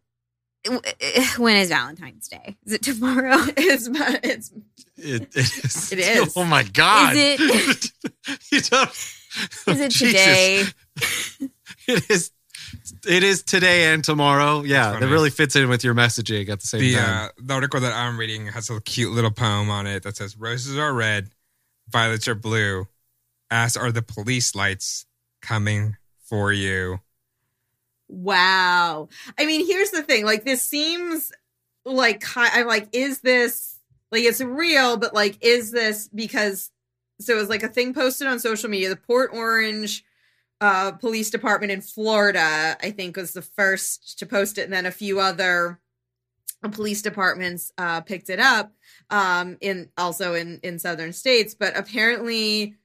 [0.64, 2.56] eh, when is Valentine's Day?
[2.64, 3.36] Is it tomorrow?
[3.56, 4.52] It's it's
[4.96, 5.92] It, it is.
[5.92, 6.36] It is.
[6.36, 7.14] Oh my God.
[7.16, 7.92] Is it?
[8.52, 8.90] you don't.
[8.90, 10.12] Is it Jesus.
[10.12, 10.64] today?
[11.88, 12.30] It is.
[13.06, 14.62] It is today and tomorrow.
[14.62, 15.06] Yeah, Funny.
[15.06, 17.26] that really fits in with your messaging at the same The time.
[17.26, 20.36] uh, the article that I'm reading has a cute little poem on it that says,
[20.36, 21.30] "Roses are red,
[21.90, 22.86] violets are blue,
[23.50, 25.06] as are the police lights
[25.40, 27.00] coming for you."
[28.08, 29.08] Wow.
[29.38, 30.24] I mean, here's the thing.
[30.24, 31.32] Like, this seems
[31.84, 33.78] like I'm like, is this
[34.10, 34.96] like it's real?
[34.96, 36.70] But like, is this because?
[37.20, 38.88] So it was like a thing posted on social media.
[38.88, 40.04] The Port Orange
[40.62, 44.86] uh, Police Department in Florida, I think, was the first to post it, and then
[44.86, 45.80] a few other
[46.70, 48.72] police departments uh, picked it up.
[49.10, 52.76] Um, in also in in southern states, but apparently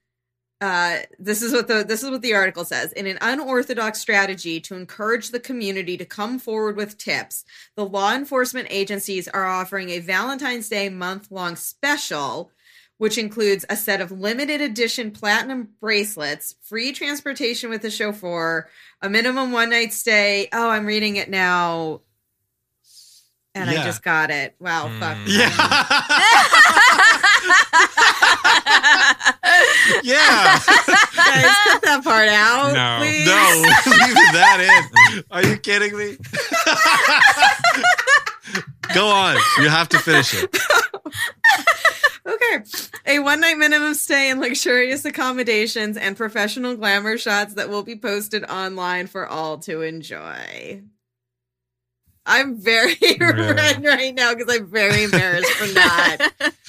[0.59, 2.91] uh, this is what the this is what the article says.
[2.93, 8.15] In an unorthodox strategy to encourage the community to come forward with tips, the law
[8.15, 12.51] enforcement agencies are offering a Valentine's Day month long special
[12.97, 18.67] which includes a set of limited edition platinum bracelets, free transportation with a chauffeur,
[19.01, 20.49] a minimum one night stay.
[20.51, 22.01] Oh, I'm reading it now.
[23.53, 24.55] And I just got it.
[24.60, 25.17] Wow, fuck.
[25.17, 25.27] Mm.
[25.27, 25.49] Yeah.
[30.03, 30.60] yeah.
[30.60, 32.73] Guys, cut that part out.
[32.73, 32.97] No.
[32.99, 33.25] please.
[33.25, 33.33] No,
[33.91, 34.69] leave that in.
[35.31, 36.17] Are you kidding me?
[38.93, 39.38] Go on.
[39.60, 40.55] You have to finish it.
[43.05, 47.95] A one night minimum stay in luxurious accommodations and professional glamour shots that will be
[47.95, 50.81] posted online for all to enjoy.
[52.25, 56.53] I'm very red right now because I'm very embarrassed for not.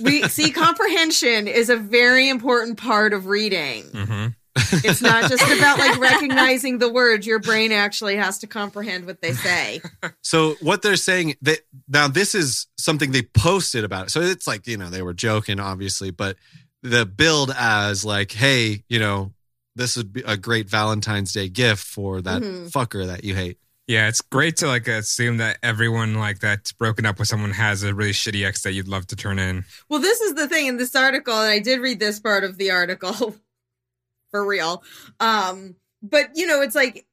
[0.00, 3.84] We see comprehension is a very important part of reading.
[3.92, 4.26] hmm
[4.84, 7.26] It's not just about like recognizing the words.
[7.26, 9.80] Your brain actually has to comprehend what they say.
[10.22, 14.10] So what they're saying that now this is something they posted about it.
[14.10, 16.36] So it's like, you know, they were joking obviously, but
[16.82, 19.32] the build as like, hey, you know,
[19.74, 22.70] this would be a great Valentine's Day gift for that Mhm.
[22.70, 23.58] fucker that you hate.
[23.86, 27.82] Yeah, it's great to like assume that everyone like that's broken up with someone has
[27.84, 29.64] a really shitty ex that you'd love to turn in.
[29.88, 32.58] Well, this is the thing in this article, and I did read this part of
[32.58, 33.34] the article
[34.30, 34.82] for real.
[35.20, 37.06] Um, but you know, it's like,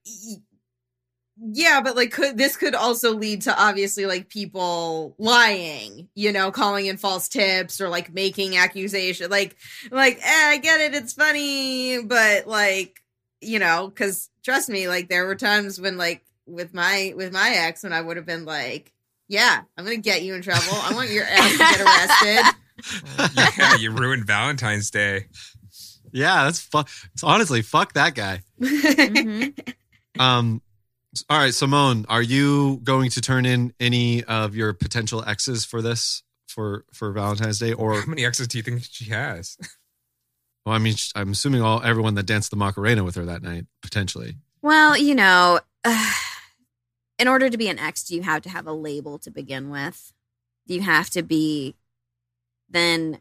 [1.37, 6.51] yeah, but like, could this could also lead to obviously like people lying, you know,
[6.51, 9.55] calling in false tips or like making accusation, like,
[9.91, 13.01] like, eh, I get it, it's funny, but like,
[13.41, 17.49] you know, because trust me, like, there were times when like with my with my
[17.49, 18.91] ex when I would have been like.
[19.27, 20.61] Yeah, I'm gonna get you in trouble.
[20.71, 22.55] I want your ass to get arrested.
[23.57, 25.25] yeah, you ruined Valentine's Day.
[26.15, 26.89] Yeah, that's fuck.
[27.13, 28.41] It's honestly fuck that guy.
[28.59, 29.53] Mhm.
[30.17, 30.61] Um,
[31.29, 35.81] all right, Simone, are you going to turn in any of your potential exes for
[35.81, 39.57] this for for Valentine's Day, or How many exes do you think she has?
[40.65, 43.65] well, I mean, I'm assuming all everyone that danced the Macarena with her that night
[43.81, 44.37] potentially.
[44.61, 45.59] Well, you know,
[47.19, 50.13] in order to be an ex, you have to have a label to begin with.
[50.65, 51.75] You have to be,
[52.69, 53.19] then,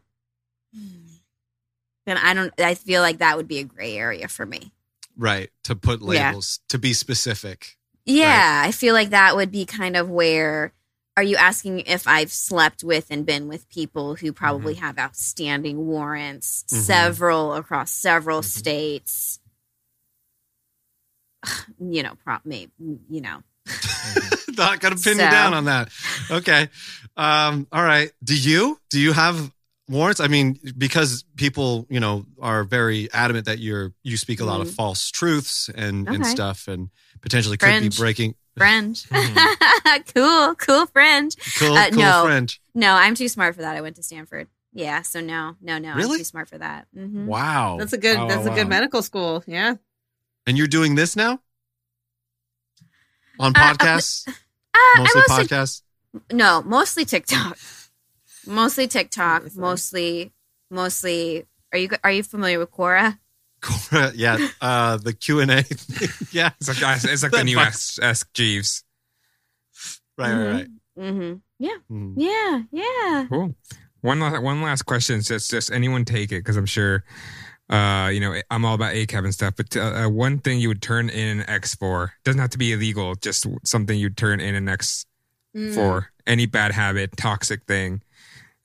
[2.05, 4.71] then I don't, I feel like that would be a gray area for me.
[5.17, 6.07] Right to put Yeah.
[6.29, 7.77] labels to be specific.
[8.05, 10.73] Yeah, I feel like that would be kind of where
[11.17, 15.87] are you asking if I've slept with and been with people who probably have outstanding
[15.87, 16.75] warrants, Mhm.
[16.83, 18.45] several across several Mhm.
[18.45, 19.39] states?
[21.79, 22.69] You know, prop me,
[23.09, 23.41] you know.
[24.57, 25.89] Not gonna pin you down on that.
[26.29, 26.69] Okay.
[27.17, 28.11] Um, all right.
[28.23, 29.51] Do you do you have
[29.87, 30.19] warrants?
[30.19, 34.61] I mean, because people, you know, are very adamant that you're you speak a lot
[34.61, 34.75] of Mhm.
[34.75, 36.89] false truths and and stuff, and
[37.21, 37.95] potentially could Fringe.
[37.95, 38.35] be breaking.
[38.57, 39.03] Fringe.
[39.03, 40.13] Mhm.
[40.15, 41.35] cool, cool fringe.
[41.57, 42.23] Cool, Uh, cool no.
[42.25, 42.61] French.
[42.73, 43.75] No, I'm too smart for that.
[43.75, 44.47] I went to Stanford.
[44.73, 45.93] Yeah, so no, no, no.
[45.95, 46.13] Really?
[46.13, 46.87] I'm too smart for that.
[46.93, 47.77] hmm Wow.
[47.79, 48.17] That's a good.
[48.17, 48.69] Wow, that's wow, a good wow.
[48.69, 49.43] medical school.
[49.47, 49.75] Yeah.
[50.47, 51.39] And you're doing this now
[53.39, 54.31] on Uh, uh, podcasts, Uh,
[54.73, 55.81] I mostly mostly podcasts.
[56.31, 57.57] no, mostly TikTok.
[58.47, 59.55] Mostly TikTok.
[59.55, 60.33] Mostly,
[60.69, 61.45] mostly.
[61.71, 63.17] Are you are you familiar with Quora?
[63.61, 65.57] Quora, yeah, uh, the Q and A.
[66.31, 68.83] yeah, It's like it's like the new Ask, Ask Jeeves.
[70.17, 70.67] right, right, right.
[70.97, 71.33] Mm-hmm.
[71.59, 72.13] Yeah, Mhm.
[72.17, 73.25] yeah, yeah.
[73.29, 73.55] Cool.
[74.01, 75.21] One last, one last question.
[75.21, 77.03] Just just anyone take it because I'm sure,
[77.69, 79.55] uh, you know, I'm all about ACAB and stuff.
[79.57, 82.57] But uh, uh, one thing you would turn in an ex for doesn't have to
[82.57, 83.15] be illegal.
[83.15, 85.05] Just something you'd turn in an ex
[85.55, 85.73] Mm.
[85.73, 88.01] for any bad habit, toxic thing.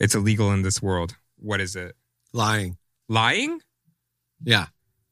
[0.00, 1.16] It's illegal in this world.
[1.38, 1.94] What is it?
[2.32, 2.78] Lying.
[3.08, 3.60] Lying?
[4.42, 4.66] Yeah.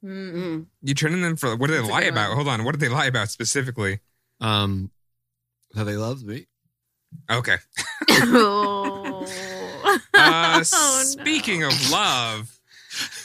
[0.05, 0.33] Mm.
[0.35, 0.67] Mm.
[0.83, 2.35] You turning them for what do they That's lie about?
[2.35, 2.65] Hold on.
[2.65, 4.01] What did they lie about specifically?
[4.41, 4.91] Um,
[5.75, 6.47] that they loved me.
[7.31, 7.57] Okay.
[8.11, 9.25] oh.
[9.25, 10.63] Uh, Oh, no.
[11.05, 12.59] speaking of love,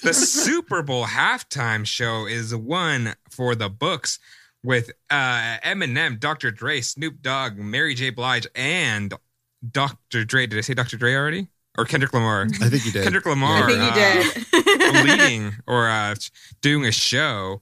[0.03, 4.19] the Super Bowl halftime show is one for the books
[4.63, 6.51] with uh, Eminem, Dr.
[6.51, 8.11] Dre, Snoop Dogg, Mary J.
[8.11, 9.13] Blige, and
[9.71, 10.25] Dr.
[10.25, 10.47] Dre.
[10.47, 10.97] Did I say Dr.
[10.97, 11.47] Dre already?
[11.77, 12.43] Or Kendrick Lamar?
[12.61, 13.03] I think you did.
[13.03, 13.69] Kendrick Lamar.
[13.69, 16.15] I think you uh, leading or uh,
[16.61, 17.61] doing a show.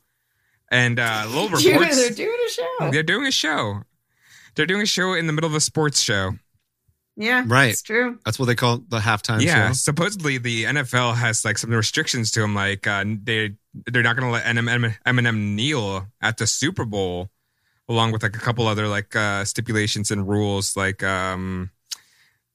[0.69, 1.97] And uh, little Dude, reports.
[1.97, 2.91] they're doing a show.
[2.91, 3.81] They're doing a show.
[4.55, 6.31] They're doing a show in the middle of a sports show.
[7.17, 7.43] Yeah.
[7.45, 7.71] Right.
[7.71, 8.19] It's true.
[8.25, 9.73] That's what they call the halftime yeah, show.
[9.73, 14.27] supposedly the NFL has like some restrictions to them, like uh, they they're not going
[14.27, 17.29] to let Eminem, Eminem kneel at the Super Bowl,
[17.89, 21.69] along with like a couple other like uh, stipulations and rules, like um,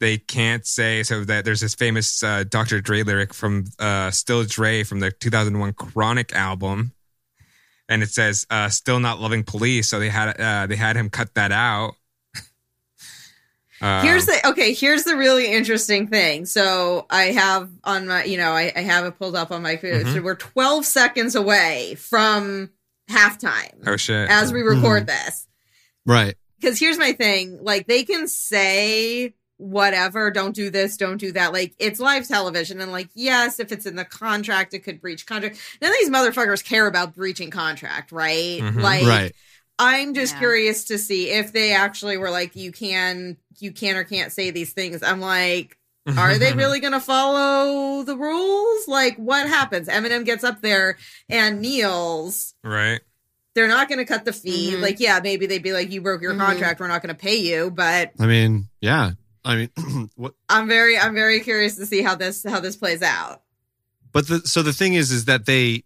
[0.00, 2.80] they can't say so that there's this famous uh, Dr.
[2.80, 6.92] Dre lyric from uh, Still Dre from the 2001 Chronic album.
[7.88, 11.08] And it says, uh, "Still not loving police," so they had uh, they had him
[11.08, 11.94] cut that out.
[13.82, 14.72] Um, Here's the okay.
[14.72, 16.46] Here's the really interesting thing.
[16.46, 19.76] So I have on my, you know, I, I have it pulled up on my
[19.76, 20.02] computer.
[20.04, 20.14] Mhm.
[20.14, 22.70] So we're 12 seconds away from
[23.10, 24.30] halftime oh shit.
[24.30, 25.26] as we record Mm-hmm.
[25.26, 25.46] this.
[26.06, 26.36] Right.
[26.58, 31.52] Because here's my thing: like they can say whatever, don't do this, don't do that.
[31.52, 35.26] Like it's live television, and like yes, if it's in the contract, it could breach
[35.26, 35.58] contract.
[35.80, 38.60] None of these motherfuckers care about breaching contract, right?
[38.60, 38.80] Mhm.
[38.80, 39.34] Like right.
[39.78, 40.38] I'm just Yeah.
[40.40, 44.50] curious to see if they actually were like, you can, you can or can't say
[44.50, 45.02] these things.
[45.02, 45.76] I'm like,
[46.16, 48.88] are they really going to follow the rules?
[48.88, 49.88] Like, what happens?
[49.88, 50.96] Eminem gets up there
[51.28, 52.54] and kneels.
[52.64, 53.00] right?
[53.54, 54.72] They're not going to cut the fee.
[54.72, 54.80] Mhm.
[54.80, 56.38] Like, yeah, maybe they'd be like, you broke your Mhm.
[56.46, 56.80] contract.
[56.80, 57.70] We're not going to pay you.
[57.70, 59.10] But I mean, yeah.
[59.46, 60.34] I mean, what?
[60.48, 63.42] I'm very, I'm very curious to see how this, how this plays out.
[64.12, 65.84] But the so the thing is, is that they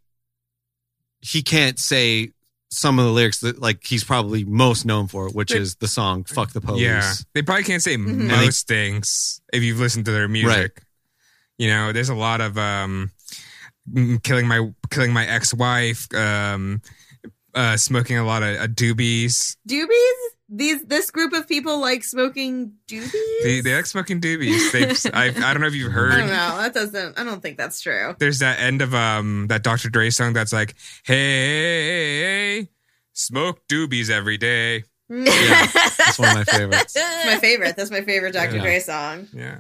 [1.21, 2.31] he can't say
[2.71, 5.89] some of the lyrics that like he's probably most known for, which But- is the
[5.89, 8.29] song "Fuck the Police." Yeah, they probably can't say Mhm.
[8.29, 10.49] most things if you've listened to their music.
[10.57, 10.71] Right.
[11.59, 13.11] You know, there's a lot of um,
[13.93, 16.81] mm, killing my killing my ex wife, um,
[17.55, 19.57] uh, smoking a lot of uh, doobies.
[19.69, 20.29] Doobies?
[20.53, 23.13] These, this group of people like smoking doobies?
[23.45, 24.73] They, they like smoking doobies.
[24.73, 26.11] They've, I, I don't know if you've heard.
[26.11, 26.21] I heard.
[26.23, 26.57] don't know.
[26.59, 28.17] That doesn't, I don't think that's true.
[28.19, 29.91] There's that end of um that Dr.
[29.91, 32.69] Dre song that's like, hey,
[33.13, 34.85] smoke doobies every day.
[35.09, 35.67] Yeah,
[35.99, 36.93] that's one of my favorites.
[36.95, 37.75] That's my favorite.
[37.77, 38.57] That's my favorite Dr.
[38.57, 38.63] Yeah.
[38.63, 39.27] Dre song.
[39.33, 39.59] Yeah.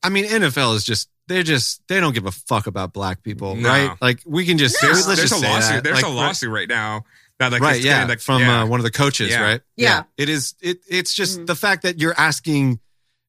[0.00, 3.56] I mean, NFL is just they're just they don't give a fuck about black people,
[3.56, 3.68] No.
[3.68, 3.90] right?
[4.00, 4.90] Like we can just No.
[4.90, 5.74] let's There's just a say lawsuit.
[5.74, 5.82] that.
[5.84, 7.04] There's Like, a lawsuit right now
[7.38, 7.80] that like right?
[7.82, 8.62] Yeah, gonna, like, from yeah.
[8.62, 9.42] Uh, one of the coaches, Yeah.
[9.42, 9.60] right?
[9.76, 10.04] Yeah.
[10.16, 10.54] It is.
[10.60, 11.46] It it's just Mhm.
[11.46, 12.80] the fact that you're asking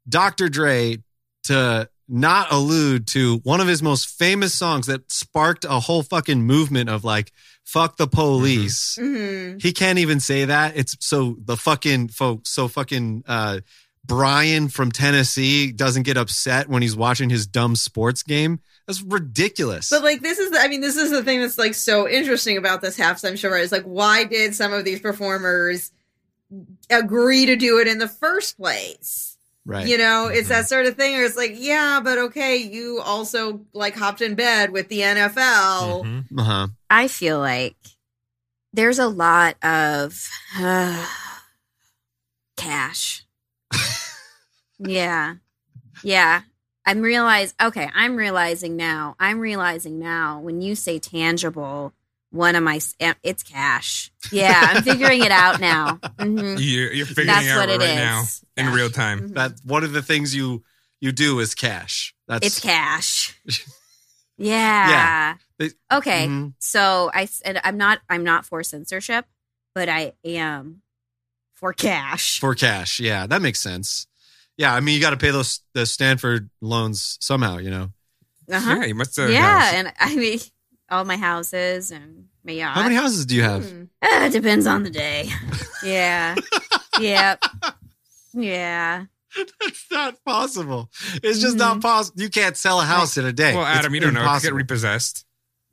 [0.08, 0.50] Dr.
[0.50, 0.98] Dre
[1.46, 6.42] to not allude to one of his most famous songs that sparked a whole fucking
[6.42, 7.34] movement of like
[7.66, 8.96] fuck the police.
[8.98, 10.78] hmm He can't even say that.
[10.78, 12.50] It's so the fucking folks.
[12.50, 13.60] So fucking uh,
[14.06, 18.62] Brian from Tennessee doesn't get upset when he's watching his dumb sports game.
[18.88, 19.90] That's ridiculous.
[19.90, 22.56] But like this is the, I mean, this is the thing that's like so interesting
[22.58, 23.62] about this halftime show, right?
[23.64, 25.92] It's like why did some of these performers
[26.90, 29.38] agree to do it in the first place?
[29.66, 29.86] right.
[29.86, 30.52] You know, it's Mhm.
[30.52, 34.36] that sort of thing where it's like, yeah, but okay, you also like hopped in
[34.36, 36.04] bed with the NFL.
[36.06, 36.26] Mhm.
[36.40, 36.68] Uh huh.
[36.90, 37.76] I feel like
[38.72, 41.06] there's a lot of uh,
[42.56, 43.26] cash.
[44.80, 45.36] yeah.
[46.04, 46.44] Yeah.
[46.88, 49.16] I'm realize okay, I'm realizing now.
[49.20, 51.94] I'm realizing now when you say tangible,
[52.32, 52.80] one of my
[53.24, 54.12] it's cash.
[54.32, 55.96] Yeah, I'm figuring it out now.
[56.20, 57.96] hmm You, you're figuring That's it out what it right is.
[57.96, 58.24] now
[58.56, 59.30] in real time.
[59.30, 59.34] Mhm.
[59.36, 60.64] That one of the things you
[61.02, 62.16] you do is cash.
[62.28, 63.38] That's It's cash.
[64.40, 64.90] Yeah.
[64.90, 65.36] Yeah.
[65.66, 66.28] It- okay.
[66.28, 66.54] Mhm.
[66.60, 69.26] So I said I'm not I'm not for censorship,
[69.74, 70.84] but I am
[71.56, 72.40] for cash.
[72.40, 73.00] for cash.
[73.00, 74.06] Yeah, that makes sense.
[74.58, 77.58] Yeah, I mean you got to pay those the Stanford loans somehow.
[77.58, 77.90] You know
[78.52, 78.78] uh-huh.
[78.80, 79.30] Yeah, you must have.
[79.30, 80.40] yeah, and I mean
[80.90, 82.76] all my houses and my yacht.
[82.76, 83.70] how many houses do you have?
[83.70, 83.84] Hmm.
[84.02, 85.30] Uh, it depends on the day.
[85.84, 86.34] Yeah.
[87.00, 87.40] yep.
[88.34, 89.06] Yeah.
[89.62, 90.90] That's not possible.
[91.22, 91.60] It's just Mhm.
[91.60, 92.20] not possible.
[92.22, 93.54] You can't sell a house in a day.
[93.54, 94.22] Well, It's Adam, you don't know.
[94.24, 95.24] It could get repossessed.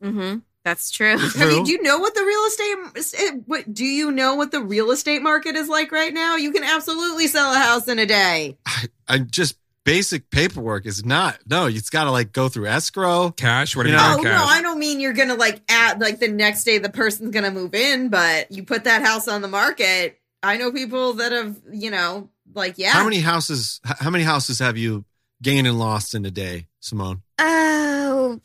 [0.02, 0.38] Mm-hmm.
[0.64, 1.18] That's true.
[1.18, 1.64] Have you, True.
[1.64, 3.14] do you know what the real estate?
[3.20, 6.36] eh, What do you know what the real estate market is like right now?
[6.36, 8.56] You can absolutely sell a house in a day.
[9.08, 11.38] I just basic paperwork is not.
[11.46, 13.30] No, it's got to like go through escrow.
[13.30, 13.76] Cash?
[13.76, 14.44] What do You you know- Oh mean no.
[14.44, 17.74] I don't mean you're gonna like at like the next day the person's gonna move
[17.74, 20.18] in, but you put that house on the market.
[20.42, 22.92] I know people that have, you know, like yeah.
[22.92, 23.80] How many houses?
[23.84, 25.04] How many houses have you
[25.42, 27.20] gained and lost in a day, Simone?
[27.38, 28.40] Oh,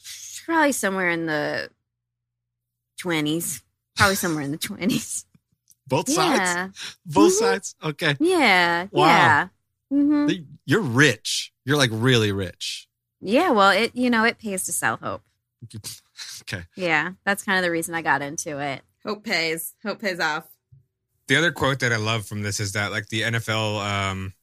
[0.45, 1.69] probably somewhere in the
[3.03, 3.61] 20s.
[3.95, 5.25] Probably somewhere in the 20s.
[5.87, 6.39] Both sides.
[6.39, 6.67] Yeah.
[7.05, 7.39] Both Mhm.
[7.39, 7.75] sides.
[7.83, 8.15] Okay.
[8.19, 8.87] Yeah.
[8.91, 9.07] Wow.
[9.07, 9.47] Yeah.
[9.89, 10.29] hmm
[10.65, 11.51] You're rich.
[11.65, 12.87] You're like really rich.
[13.21, 13.51] Yeah.
[13.51, 15.21] Well, it, you know, it pays to sell hope.
[16.41, 16.63] Okay.
[16.75, 17.11] Yeah.
[17.25, 18.81] That's kind of the reason I got into it.
[19.05, 19.73] Hope pays.
[19.85, 20.43] Hope pays off.
[21.27, 24.33] The other quote that I love from this is that like the NFL, um,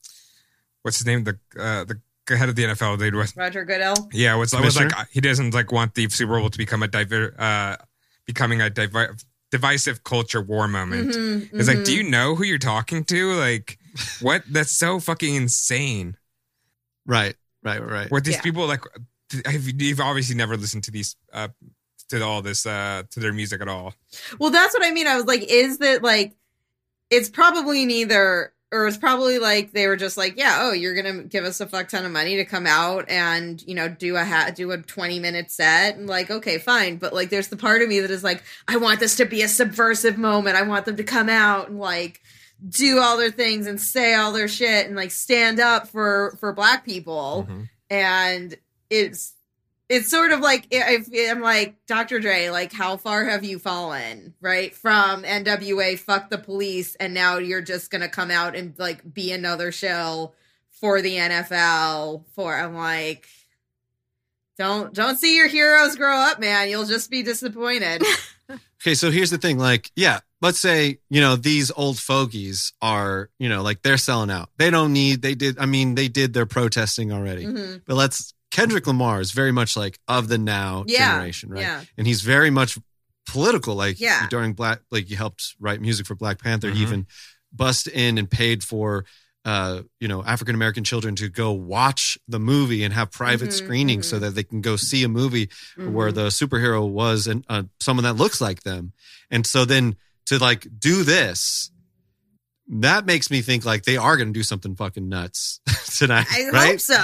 [0.83, 1.25] what's his name?
[1.25, 4.09] The uh, the head of the NFL, they was Roger Goodell.
[4.13, 7.35] yeah, was, was like he doesn't like want the Super Bowl to become a diver,
[7.39, 7.77] uh,
[8.27, 9.15] becoming a divi-
[9.51, 11.13] divisive culture war moment.
[11.15, 11.85] Mhm, It's like, mhm.
[11.85, 13.33] do you know who you're talking to?
[13.35, 13.79] Like,
[14.21, 14.43] what?
[14.51, 16.17] That's so fucking insane.
[17.07, 17.37] Right.
[17.63, 17.81] Right.
[17.83, 18.11] Right.
[18.11, 18.43] What these Yeah.
[18.43, 18.83] people like?
[19.45, 21.49] have, you've obviously never listened to these, uh,
[22.11, 23.93] to all this, uh, to their music at all.
[24.39, 25.09] Well, that's what I mean.
[25.09, 26.37] I was like, is that like,
[27.11, 31.23] it's probably neither, or it's probably like they were just like, yeah, oh, you're gonna
[31.23, 34.25] give us a fuck ton of money to come out and you know do a
[34.25, 37.81] ha- do a twenty minute set, and like, okay, fine, but like, there's the part
[37.83, 40.57] of me that is like, I want this to be a subversive moment.
[40.57, 42.21] I want them to come out and like
[42.69, 46.53] do all their things and say all their shit and like stand up for for
[46.53, 47.69] black people Mhm.
[47.91, 48.57] and
[48.91, 49.35] it's
[49.89, 52.19] it's sort of like if I'm like Dr.
[52.21, 54.75] Dre, like how far have you fallen, right?
[54.75, 59.33] From NWA, fuck the police, and now you're just gonna come out and like be
[59.33, 60.33] another show
[60.71, 62.25] for the NFL.
[62.35, 63.29] For I'm like,
[64.59, 66.69] don't don't see your heroes grow up, man.
[66.69, 68.03] You'll just be disappointed.
[68.83, 69.59] Okay, so here's the thing.
[69.59, 74.31] Like, yeah, let's say, you know, these old fogies are, you know, like they're selling
[74.31, 74.51] out.
[74.59, 77.47] They don't need, they did, I mean, they did their protesting already.
[77.47, 77.83] Mhm.
[77.85, 81.61] But let's, Kendrick Lamar is very much like of the now Yeah, generation, right?
[81.61, 81.85] yeah.
[81.99, 82.79] And he's very much
[83.29, 83.75] political.
[83.75, 84.27] Like, Yeah.
[84.29, 86.69] during Black, like, he helped write music for Black Panther.
[86.71, 86.83] He Mhm.
[86.89, 87.07] even
[87.53, 89.05] bust in and paid for,
[89.45, 93.53] uh, you know, African American children to go watch the movie and have private Mhm,
[93.53, 94.21] screenings so mhm.
[94.23, 96.15] that they can go see a movie where Mm-hmm.
[96.15, 98.93] the superhero was and uh, someone that looks like them.
[99.31, 99.97] And so then
[100.27, 101.71] to like do this,
[102.69, 105.61] that makes me think like they are going to do something fucking nuts
[105.99, 106.71] tonight, I right?
[106.73, 106.95] hope so.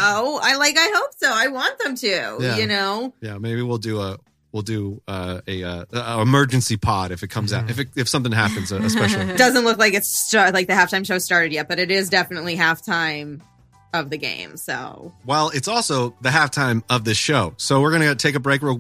[0.43, 0.77] I like.
[0.77, 1.31] I hope so.
[1.33, 2.37] I want them to.
[2.41, 2.57] Yeah.
[2.57, 3.15] You know.
[3.21, 4.19] Yeah, maybe we'll do a
[4.53, 8.09] we'll do uh, a, uh a emergency pod if it comes out if it, if
[8.09, 9.35] something happens, uh, especially.
[9.37, 12.57] Doesn't look like it's start, like the halftime show started yet, but it is definitely
[12.57, 13.41] halftime
[13.95, 14.57] of the game.
[14.57, 17.55] So Well, it's also the halftime of this show.
[17.57, 18.79] So we're going to take a break real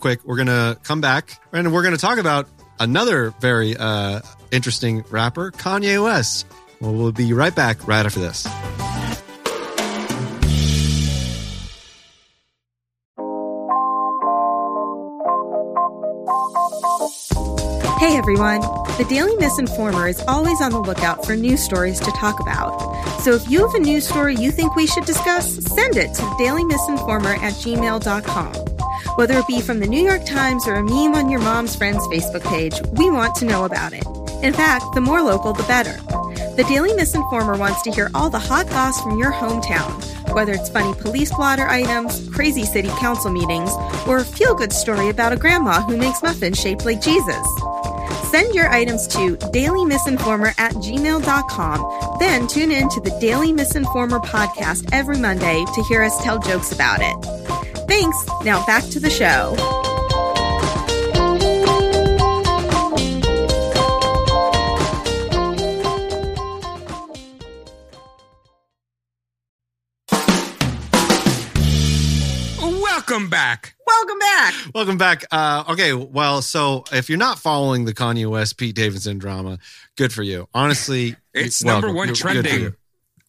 [0.00, 0.24] quick.
[0.24, 2.48] We're going to come back and we're going to talk about
[2.80, 4.20] another very uh,
[4.50, 6.46] interesting rapper, Kanye West.
[6.80, 8.46] Well, we'll be right back right after this.
[17.98, 18.60] Hey everyone!
[18.98, 22.78] The Daily Misinformer is always on the lookout for news stories to talk about.
[23.20, 26.22] So if you have a news story you think we should discuss, send it to
[26.22, 28.73] dailymisinformer at gmail.com.
[29.16, 32.06] Whether it be from the New York Times or a meme on your mom's friend's
[32.08, 34.04] Facebook page, we want to know about it.
[34.42, 35.96] In fact, the more local, the better.
[36.56, 39.92] The Daily Misinformer wants to hear all the hot goss from your hometown,
[40.34, 43.70] whether it's funny police blotter items, crazy city council meetings,
[44.06, 47.44] or a feel good story about a grandma who makes muffins shaped like Jesus.
[48.30, 52.18] Send your items to dailymisinformer at gmail.com.
[52.18, 56.72] Then tune in to the Daily Misinformer podcast every Monday to hear us tell jokes
[56.72, 57.53] about it.
[57.88, 58.16] Thanks.
[58.44, 59.54] Now back to the show.
[72.60, 73.74] Welcome back.
[73.86, 74.54] welcome back.
[74.74, 75.24] Welcome back.
[75.30, 79.58] Uh, okay, well, so if you're not following the Kanye West Pete Davidson drama,
[79.96, 80.48] good for you.
[80.54, 81.82] Honestly, It's welcome.
[81.88, 82.74] number one Good- good trending you.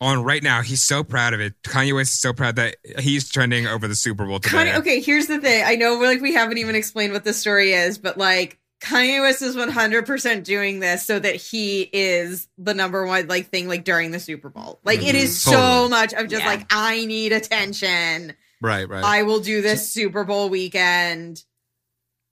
[0.01, 0.61] On right now.
[0.61, 1.53] He's so proud of it.
[1.63, 4.57] Kanye West is so proud that he's trending over the Super Bowl today.
[4.57, 5.63] Kanye, okay, here's the thing.
[5.65, 9.21] I know we're like we haven't even explained what the story is, but like Kanye
[9.21, 13.83] West is 100% doing this so that he is the number one like thing like
[13.83, 14.79] during the Super Bowl.
[14.83, 15.51] Like it is mm-hmm.
[15.51, 16.49] so much of just Yeah.
[16.49, 18.33] like I need attention.
[18.61, 19.03] Right, right.
[19.03, 21.43] I will do this Super Bowl weekend.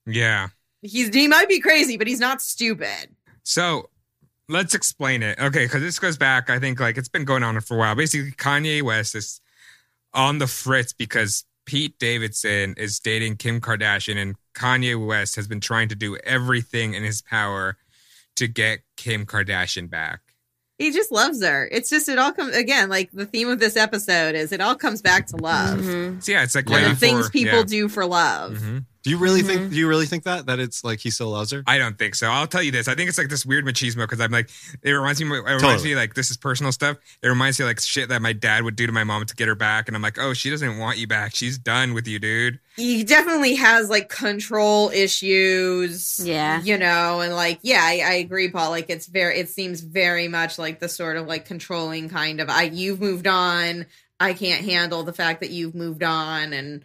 [0.05, 0.49] Yeah.
[0.82, 3.16] He's he might be crazy, but he's not stupid.
[3.43, 3.89] So
[4.49, 5.39] let's explain it.
[5.39, 7.95] Okay, because this goes back, I think like it's been going on for a while.
[7.95, 9.41] Basically, Kanye West is
[10.13, 15.59] on the fritz because Pete Davidson is dating Kim Kardashian, and Kanye West has been
[15.61, 17.77] trying to do everything in his power
[18.35, 20.19] to get Kim Kardashian back.
[20.79, 21.69] He just loves her.
[21.71, 24.75] It's just it all comes again like the theme of this episode is it all
[24.75, 25.79] comes back to love.
[25.79, 26.21] Mhm.
[26.23, 26.89] So yeah, it's like Yeah.
[26.89, 27.63] the things before- people yeah.
[27.63, 28.53] do for love.
[28.57, 28.85] Mhm.
[29.03, 29.47] Do you really Mhm.
[29.47, 29.69] think?
[29.71, 31.63] Do you really think that that it's like he still loves her?
[31.67, 32.29] I don't think so.
[32.29, 32.87] I'll tell you this.
[32.87, 34.49] I think it's like this weird machismo because I'm like,
[34.81, 35.89] it reminds me, it reminds Totally.
[35.89, 36.97] me like this is personal stuff.
[37.21, 39.47] It reminds me like shit that my dad would do to my mom to get
[39.47, 41.35] her back, and I'm like, oh, she doesn't want you back.
[41.35, 42.59] She's done with you, dude.
[42.75, 46.19] he definitely has like control issues.
[46.23, 46.61] Yeah.
[46.63, 48.69] You know, and like, yeah, I, I agree, Paul.
[48.71, 52.49] Like it's very it seems very much like the sort of like controlling kind of
[52.49, 53.85] I you've moved on.
[54.19, 56.83] I can't handle the fact that you've moved on and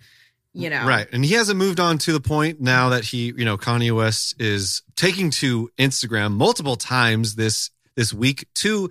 [0.55, 0.85] you know.
[0.85, 1.07] Right.
[1.13, 4.41] And he hasn't moved on to the point now that he, you know, Kanye West
[4.41, 8.91] is taking to Instagram multiple times this this week to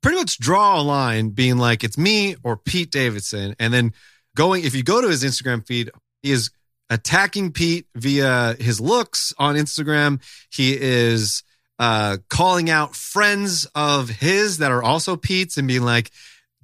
[0.00, 3.92] pretty much draw a line being like it's me or Pete Davidson and then
[4.34, 5.90] going if you go to his Instagram feed
[6.22, 6.50] he is
[6.90, 10.20] attacking Pete via his looks on Instagram.
[10.50, 11.42] He is
[11.78, 16.10] uh calling out friends of his that are also Pete's and being like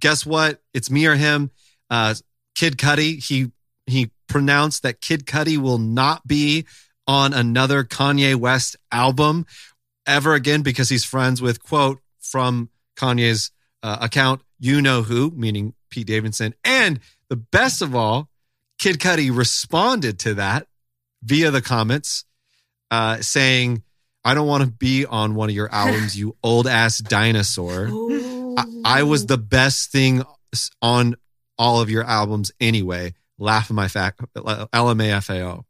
[0.00, 0.60] guess what?
[0.74, 1.50] It's me or him.
[1.90, 2.14] Uh
[2.54, 3.52] Kid Cudi, he
[3.86, 6.64] he pronounced that Kid Cudi will not be
[7.06, 9.44] on another Kanye West album
[10.06, 13.50] ever again because he's friends with quote from Kanye's
[13.82, 16.54] uh, account, you know who, meaning Pete Davidson.
[16.64, 18.30] And the best of all,
[18.78, 20.66] Kid Cudi responded to that
[21.22, 22.24] via the comments,
[22.90, 23.82] uh, saying,
[24.24, 27.88] I don't want to be on one of your albums, you old ass dinosaur.
[28.56, 30.22] I, I was the best thing
[30.80, 31.16] on
[31.58, 33.12] all of your albums anyway.
[33.42, 35.64] Laugh at my fact, LMAFAO,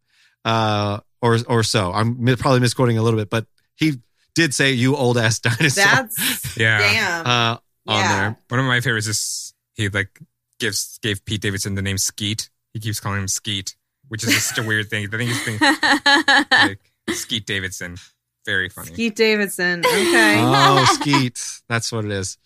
[0.45, 1.93] uh, or or so.
[1.93, 3.47] I'm probably misquoting a little bit, but
[3.77, 3.95] he
[4.35, 6.79] did say you old ass dinosaur That's Yeah.
[6.79, 7.27] damn.
[7.27, 7.57] uh,
[7.87, 8.13] on Yeah.
[8.21, 8.39] there.
[8.49, 10.19] One of my favorites is he like
[10.59, 12.51] gives gave Pete Davidson the name Skeet.
[12.75, 13.75] He keeps calling him Skeet,
[14.09, 15.09] which is just such a weird thing.
[15.13, 15.59] I think he's being
[16.51, 17.97] like Skeet Davidson.
[18.45, 18.89] Very funny.
[18.93, 19.81] Skeet Davidson.
[19.87, 20.37] Okay.
[20.41, 21.41] Oh, Skeet.
[21.69, 22.39] That's what it is.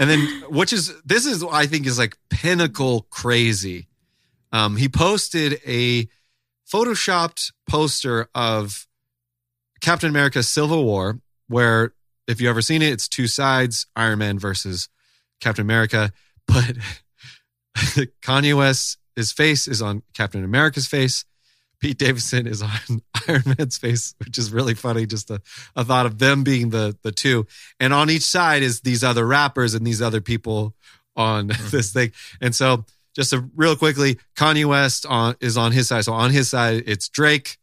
[0.00, 3.86] And then, which is, this is, I think, is like pinnacle crazy.
[4.54, 6.06] Um, he posted a
[6.72, 8.86] photoshopped poster of
[9.80, 11.92] Captain America Civil War, where
[12.28, 14.88] if you ever seen it, it's two sides Iron Man versus
[15.40, 16.12] Captain America.
[16.46, 16.76] But
[18.20, 21.24] Kanye West, his face is on Captain America's face.
[21.80, 25.06] Pete Davidson is on Iron Man's face, which is really funny.
[25.06, 25.40] Just a,
[25.74, 27.46] a thought of them being the the two,
[27.80, 30.74] and on each side is these other rappers and these other people
[31.16, 32.12] on this thing.
[32.42, 32.84] And so,
[33.14, 36.04] just a real quickly, Kanye West on is on his side.
[36.04, 37.58] So on his side, it's Drake,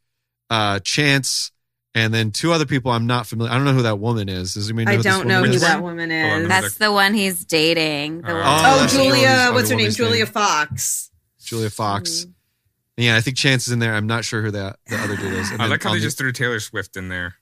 [0.50, 1.52] uh, Chance,
[1.94, 3.52] and then two other people I'm not familiar.
[3.52, 4.54] I don't know who that woman is.
[4.54, 5.62] Does anybody know I don't know woman who is?
[5.62, 6.32] that woman is.
[6.34, 8.22] let me That's the one he's dating.
[8.22, 9.28] The Oh, one- Oh, Oh, that's the Julia.
[9.30, 9.92] woman's- What's her name?
[9.92, 10.34] Julia name.
[10.34, 11.12] Fox.
[11.44, 12.10] Julia Fox.
[12.22, 12.32] Mm-hmm.
[12.98, 13.94] Yeah, I think Chance is in there.
[13.96, 15.50] I'm not sure who that the other dude is.
[15.52, 17.36] And I then like how they the- just threw Taylor Swift in there.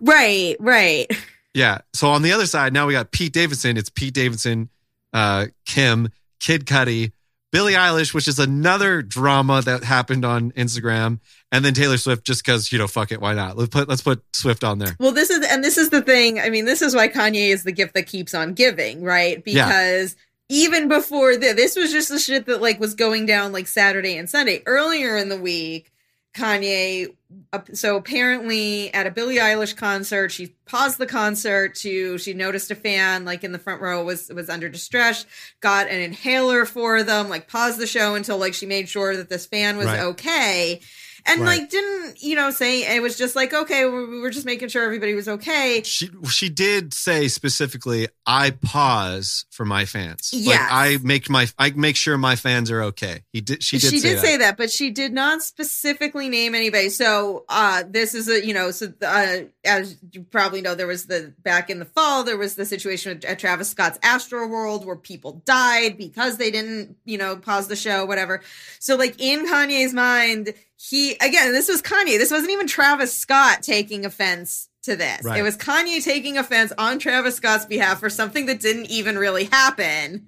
[0.00, 0.56] Right.
[0.60, 1.06] Right.
[1.54, 1.78] Yeah.
[1.94, 3.78] So on the other side, now we got Pete Davidson.
[3.78, 4.68] It's Pete Davidson,
[5.14, 6.10] uh, Kim,
[6.40, 7.12] Kid Cudi,
[7.52, 11.20] Billie Eilish, which is another drama that happened on Instagram,
[11.52, 13.56] and then Taylor Swift, just because you know, fuck it, why not?
[13.56, 14.96] Let's put let's put Swift on there.
[14.98, 16.40] Well, this is and this is the thing.
[16.40, 19.42] I mean, this is why Kanye is the gift that keeps on giving, right?
[19.46, 19.66] Yeah.
[19.66, 20.16] Because
[20.48, 24.16] even before this, this was just the shit that like was going down like Saturday
[24.16, 24.62] and Sunday.
[24.66, 25.90] Earlier in the week,
[26.36, 27.14] Kanye.
[27.52, 32.70] uh, So apparently, at a Billie Eilish concert, she paused the concert to she noticed
[32.70, 35.26] a fan like in the front row was was under distress,
[35.60, 39.28] got an inhaler for them, like paused the show until like she made sure that
[39.28, 40.00] this fan was Right.
[40.00, 40.80] okay.
[41.28, 41.60] And Right.
[41.60, 44.68] like didn't you know say it was just like okay we we were just making
[44.68, 50.30] sure everybody was okay She she did say specifically, I pause for my fans.
[50.32, 53.24] Like I make my I make sure my fans are okay.
[53.32, 54.56] He did she did she say that.
[54.56, 56.88] but she did not specifically name anybody.
[56.90, 61.06] So uh this is a you know so uh as you probably know there was
[61.06, 65.42] the back in the fall there was the situation at Travis Scott's Astroworld where people
[65.44, 68.42] died because they didn't you know pause the show whatever.
[68.78, 73.62] So like in Kanye's mind he again this was Kanye this wasn't even Travis Scott
[73.62, 75.22] taking offense to this.
[75.24, 75.40] Right.
[75.40, 79.44] It was Kanye taking offense on Travis Scott's behalf for something that didn't even really
[79.44, 80.26] happen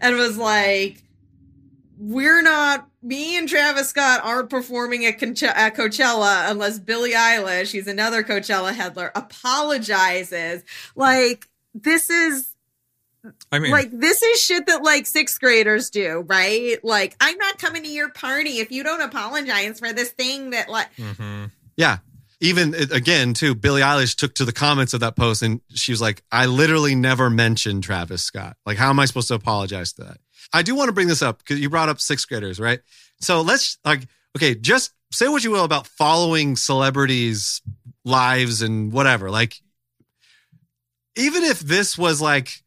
[0.00, 1.02] and was like
[1.98, 7.70] we're not me and Travis Scott aren't performing at, Conche- at Coachella unless Billie Eilish,
[7.70, 10.64] he's another Coachella headler, apologizes.
[10.96, 12.53] Like this is
[13.50, 16.76] I mean, like this is shit that like sixth graders do, right?
[16.84, 20.68] Like I'm not coming to your party if you don't apologize for this thing that
[20.68, 21.50] like mhm.
[21.76, 21.98] Yeah.
[22.40, 26.00] Even again, too, Billie Eilish took to the comments of that post and she was
[26.00, 28.56] like, I literally never mentioned Travis Scott.
[28.66, 30.18] Like, how am I supposed to apologize to that?
[30.52, 32.80] I do want to bring this up because you brought up sixth graders, right?
[33.20, 34.06] So let's like,
[34.36, 37.62] okay, just say what you will about following celebrities'
[38.04, 39.30] lives and whatever.
[39.30, 39.60] Like,
[41.16, 42.63] even if this was like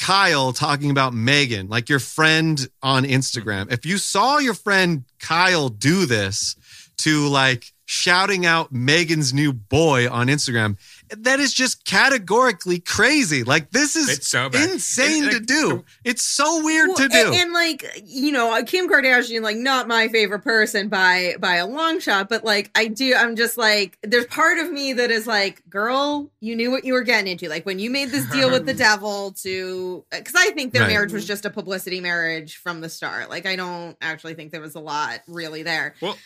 [0.00, 5.68] Kyle talking about Megan, like your friend on Instagram, if you saw your friend Kyle
[5.68, 6.56] do this
[6.98, 10.76] to like shouting out Megan's new boy on Instagram,
[11.10, 13.44] that is just categorically crazy.
[13.44, 14.70] Like this is It's so bad.
[14.70, 15.84] insane It- to like, do.
[16.04, 17.16] It's so weird Well, to do.
[17.26, 21.56] And, and, like you know, uh, Kim Kardashian, like not my favorite person by by
[21.56, 25.10] a long shot, but like I do, I'm just like, there's part of me that
[25.10, 27.48] is like, girl, you knew what you were getting into.
[27.48, 30.82] Like when you made this deal with the devil to, uh, because I think their
[30.82, 30.90] Right.
[30.90, 33.30] marriage was just a publicity marriage from the start.
[33.30, 35.94] Like I don't actually think there was a lot really there.
[36.00, 36.16] well,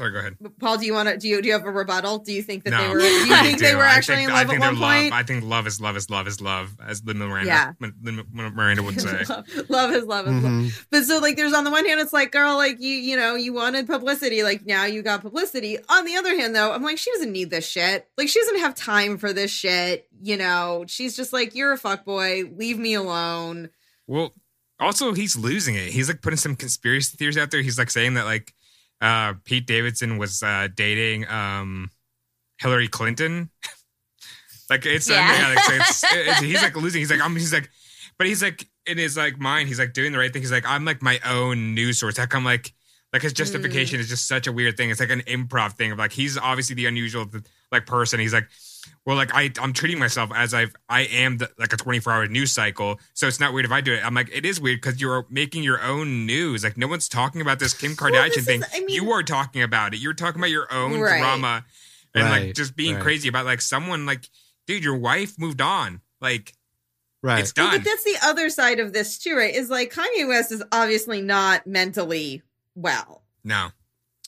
[0.00, 0.36] sorry, go ahead.
[0.58, 1.18] Paul, do you want to?
[1.18, 2.18] Do you do you have a rebuttal?
[2.18, 2.98] Do you think that no, they were?
[3.00, 4.88] Do you I think they were actually think- in I love think at one they're
[4.88, 5.10] point?
[5.10, 5.20] Love.
[5.20, 7.72] I think love is love is love is love, as Lin Miranda, Yeah.
[7.80, 9.24] Lin, Lin Miranda would say.
[9.28, 10.42] love, love is love is love.
[10.42, 10.86] Mhm.
[10.90, 13.34] But so like there's on the one hand it's like girl like you you know
[13.34, 15.78] you wanted publicity like now you got publicity.
[15.88, 18.08] On the other hand though I'm like she doesn't need this shit.
[18.16, 20.08] Like she doesn't have time for this shit.
[20.22, 22.44] You know she's just like you're a fuck boy.
[22.56, 23.70] Leave me alone.
[24.06, 24.32] Well,
[24.80, 25.88] also he's losing it.
[25.90, 27.60] He's like putting some conspiracy theories out there.
[27.60, 28.54] He's like saying that like
[29.00, 31.90] uh Pete Davidson was uh dating um
[32.58, 33.50] Hillary Clinton.
[34.70, 35.32] like it's, Yeah.
[35.48, 37.00] yeah, like, it's, it's- he's like losing.
[37.00, 37.70] He's like I'm he's like
[38.18, 40.42] but he's like in his like mind, he's like doing the right thing.
[40.42, 42.16] He's like I'm like my own news source.
[42.16, 42.72] How come like
[43.12, 44.90] like his justification is just such a weird thing.
[44.90, 47.26] It's like an improv thing of like he's obviously the unusual,
[47.72, 48.20] like person.
[48.20, 48.48] He's like,
[49.04, 52.26] well, like I I'm treating myself as I've I am the, like a 24 hour
[52.26, 54.04] news cycle, so it's not weird if I do it.
[54.04, 56.64] I'm like, it is weird because you're making your own news.
[56.64, 58.60] Like no one's talking about this Kim Kardashian Well, this thing.
[58.62, 60.00] is- I mean- you are talking about it.
[60.00, 61.18] You're talking about your own Right.
[61.20, 61.64] drama
[62.14, 63.02] and like just being right.
[63.02, 64.28] crazy about like someone like,
[64.66, 66.00] dude, your wife moved on.
[66.20, 66.52] Like
[67.22, 67.40] Right.
[67.40, 67.78] it's Well, done.
[67.80, 69.54] but that's the other side of this too, right?
[69.54, 72.42] Is like Kanye West is obviously not mentally
[72.74, 73.22] well.
[73.44, 73.70] no.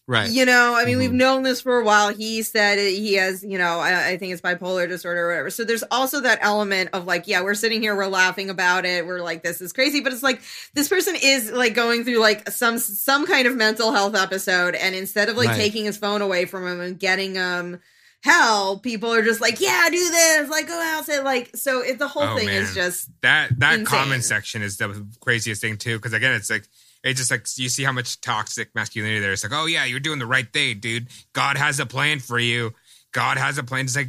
[0.06, 0.30] Right.
[0.30, 0.98] You know, I mean, Mhm.
[1.00, 2.12] we've known this for a while.
[2.14, 5.50] He said he has, you know, I, I think it's bipolar disorder or whatever.
[5.50, 9.06] So there's also that element of like, yeah, we're sitting here, we're laughing about it,
[9.06, 10.40] we're like, this is crazy, but it's like
[10.74, 14.94] this person is like going through like some some kind of mental health episode, and
[14.94, 15.56] instead of like Right.
[15.56, 17.80] taking his phone away from him and getting him
[18.24, 21.98] hell, people are just like, yeah, do this, like go out, say like, so it,
[21.98, 23.86] the whole Oh, thing is just That that Insane.
[23.86, 25.96] comment section is the craziest thing too.
[25.98, 26.64] Because again, it's like
[27.04, 29.32] it's just like you see how much toxic masculinity there.
[29.32, 31.08] It's like, oh yeah, you're doing the right thing, dude.
[31.32, 32.72] God has a plan for you.
[33.12, 33.84] God has a plan.
[33.84, 34.08] It's like,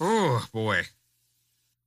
[0.00, 0.82] oh boy.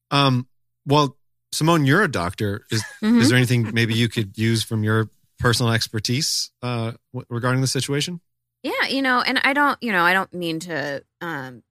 [0.09, 0.47] Um.
[0.85, 1.17] Well,
[1.51, 2.65] Simone, you're a doctor.
[2.71, 3.21] Is Mhm.
[3.21, 5.09] is there anything maybe you could use from your
[5.39, 8.21] personal expertise uh, w- regarding the situation?
[8.63, 11.63] Yeah, you know, and I don't, you know, I don't mean to um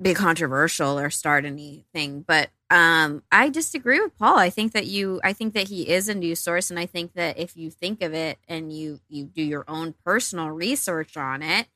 [0.00, 4.38] be controversial or start anything, but um I disagree with Paul.
[4.38, 7.12] I think that you I think that he is a news source and I think
[7.12, 11.42] that if you think of it and you you do your own personal research on
[11.42, 11.66] it,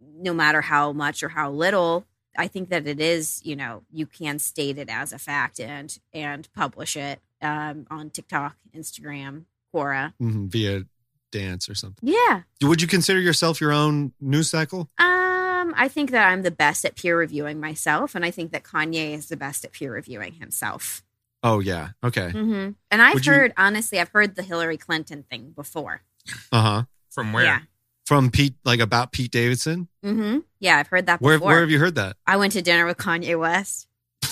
[0.00, 2.04] no matter how much or how little,
[2.36, 5.98] I think that it is, you know, you can state it as a fact and
[6.12, 10.12] and publish it um on TikTok, Instagram, Quora.
[10.20, 10.84] Mhm, via
[11.32, 12.06] dance or something.
[12.08, 12.42] Yeah.
[12.62, 14.90] Would you consider yourself your own news cycle?
[14.98, 15.27] Um,
[15.76, 19.14] I think that I'm the best at peer reviewing myself, and I think that Kanye
[19.14, 21.02] is the best at peer reviewing himself.
[21.42, 21.90] Oh yeah.
[22.02, 22.30] Okay.
[22.30, 26.02] hmm And I've Would you- heard, honestly, I've heard the Hillary Clinton thing before.
[26.52, 26.82] Uh huh.
[27.10, 27.44] From where?
[27.44, 27.60] Yeah.
[28.06, 29.86] From Pete, like about Pete Davidson.
[30.04, 30.38] Mm-hmm.
[30.60, 31.48] Yeah, I've heard that Where before.
[31.52, 32.16] where have you heard that?
[32.26, 33.86] I went to dinner with Kanye West.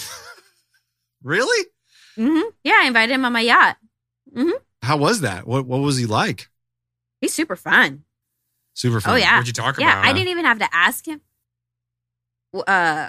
[1.23, 1.67] Really?
[2.15, 3.77] hmm Yeah, I invited him on my yacht.
[4.35, 4.51] Hmm.
[4.83, 5.47] How was that?
[5.47, 6.49] What what was he like?
[7.21, 8.05] He's super fun.
[8.77, 9.15] Super fun.
[9.15, 9.91] Oh yeah, What'd you talk yeah.
[10.01, 10.05] about?
[10.05, 11.23] I didn't even have to ask him.
[12.67, 13.09] Uh,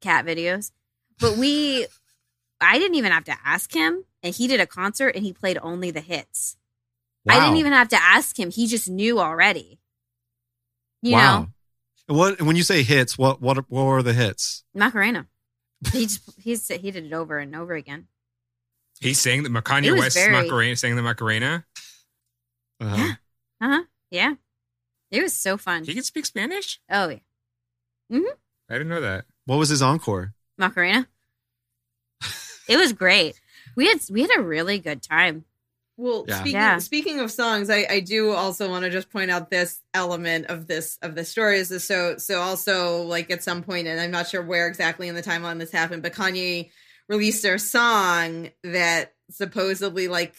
[0.00, 0.70] cat videos,
[1.18, 1.86] but we,
[2.60, 5.58] I didn't even have to ask him, and he did a concert and he played
[5.62, 6.56] only the hits.
[7.28, 9.78] I didn't even have to ask him; he just knew already.
[11.02, 11.40] You wow.
[12.08, 13.18] know, What when you say hits?
[13.18, 14.64] What what what were the hits?
[14.74, 15.26] Macarena.
[15.92, 18.08] He just he's he did it over and over again.
[19.00, 21.64] He sang the Kanye West very- Macarena, sang the Macarena.
[22.80, 22.96] Uh-huh.
[22.96, 23.12] Yeah.
[23.60, 23.82] Uh huh.
[24.10, 24.34] Yeah,
[25.10, 25.84] it was so fun.
[25.84, 26.80] He can speak Spanish.
[26.90, 27.18] Oh yeah,
[28.12, 28.24] mm-hmm.
[28.68, 29.24] I didn't know that.
[29.46, 30.34] What was his encore?
[30.58, 31.06] Macarena.
[32.68, 33.40] it was great.
[33.76, 35.44] We had we had a really good time.
[35.96, 36.40] Well, Yeah.
[36.40, 36.78] speaking Yeah.
[36.78, 40.66] speaking of songs, I, I do also want to just point out this element of
[40.66, 44.10] this of the story is this so so also like at some point, and I'm
[44.10, 46.70] not sure where exactly in the timeline this happened, but Kanye
[47.08, 50.34] released their song that supposedly like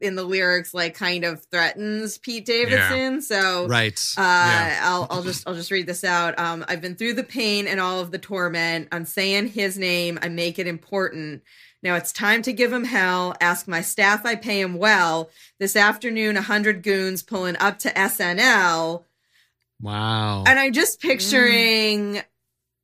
[0.00, 3.22] in the lyrics like kind of threatens Pete Davidson.
[3.22, 3.98] So Right.
[4.16, 4.80] uh, Yeah.
[4.82, 6.38] I'll I'll just I'll just read this out.
[6.38, 8.88] Um, I've been through the pain and all of the torment.
[8.92, 10.18] I'm saying his name.
[10.22, 11.42] I make it important.
[11.82, 13.34] Now it's time to give him hell.
[13.40, 14.26] Ask my staff.
[14.26, 15.30] I pay him well.
[15.58, 19.04] This afternoon, a hundred goons pulling up to SNL,
[19.80, 20.44] wow.
[20.46, 22.20] and I'm just picturing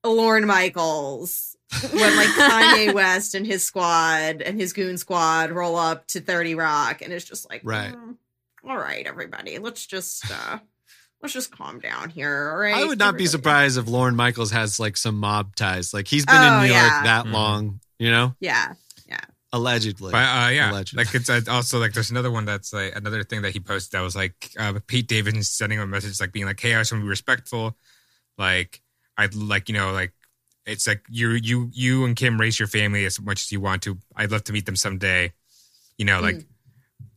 [0.05, 1.56] Lorne Michaels
[1.93, 6.55] when like Kanye West and his squad and his goon squad roll up to 30
[6.55, 7.93] Rock, and it's just like, Right.
[7.93, 8.17] "Mm,
[8.69, 10.59] all right, everybody, let's just uh
[11.23, 12.51] let's just calm down here.
[12.51, 12.75] All right.
[12.75, 15.93] I would not be surprised if Lorne Michaels has like some mob ties.
[15.95, 16.83] Like he's been Oh, in New yeah.
[16.83, 17.33] York that Mhm.
[17.33, 18.75] long, you know, yeah
[19.09, 19.21] Yeah.
[19.53, 20.12] allegedly.
[20.12, 21.05] But uh, yeah, Allegedly.
[21.05, 23.93] like it's uh, also like there's another one that's like another thing that he posted
[23.99, 26.81] that was like uh, Pete Davidson sending him a message like being like, "Hey, I
[26.81, 27.77] just want to be respectful.
[28.39, 28.83] Like
[29.17, 30.12] I'd like you know like
[30.67, 33.83] it's like you you you and Kim raise your family as much as you want
[33.83, 33.99] to.
[34.14, 35.33] I'd love to meet them someday.
[35.97, 36.47] You know, like mm.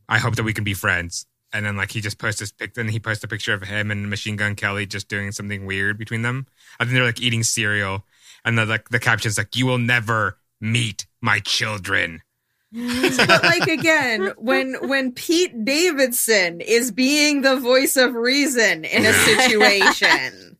[0.08, 2.74] I hope that we can be friends." And then like he just posted this pic.
[2.74, 5.98] Then he posted a picture of him and Machine Gun Kelly just doing something weird
[5.98, 6.46] between them.
[6.78, 8.04] I think they're like eating cereal,
[8.44, 12.22] and the like the caption's like, "You will never meet my children."
[12.72, 19.12] but like again, when when Pete Davidson is being the voice of reason in a
[19.12, 20.56] situation,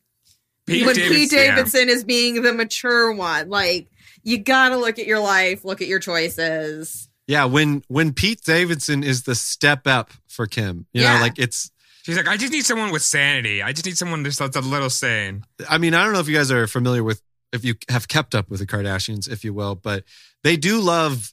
[0.67, 1.55] Pete when Pete Davidson- yeah.
[1.55, 3.87] Davidson is being the mature one, like
[4.23, 7.09] you gotta look at your life, look at your choices.
[7.27, 11.15] yeah, when when Pete Davidson is the step up for Kim, you Yeah.
[11.15, 11.71] know, like it's.
[12.03, 13.61] She's like, I just need someone with sanity.
[13.61, 15.43] I just need someone just that's a little sane.
[15.69, 17.21] I mean, I don't know if you guys are familiar with,
[17.53, 20.03] if you have kept up with the Kardashians, if you will, but
[20.43, 21.31] they do love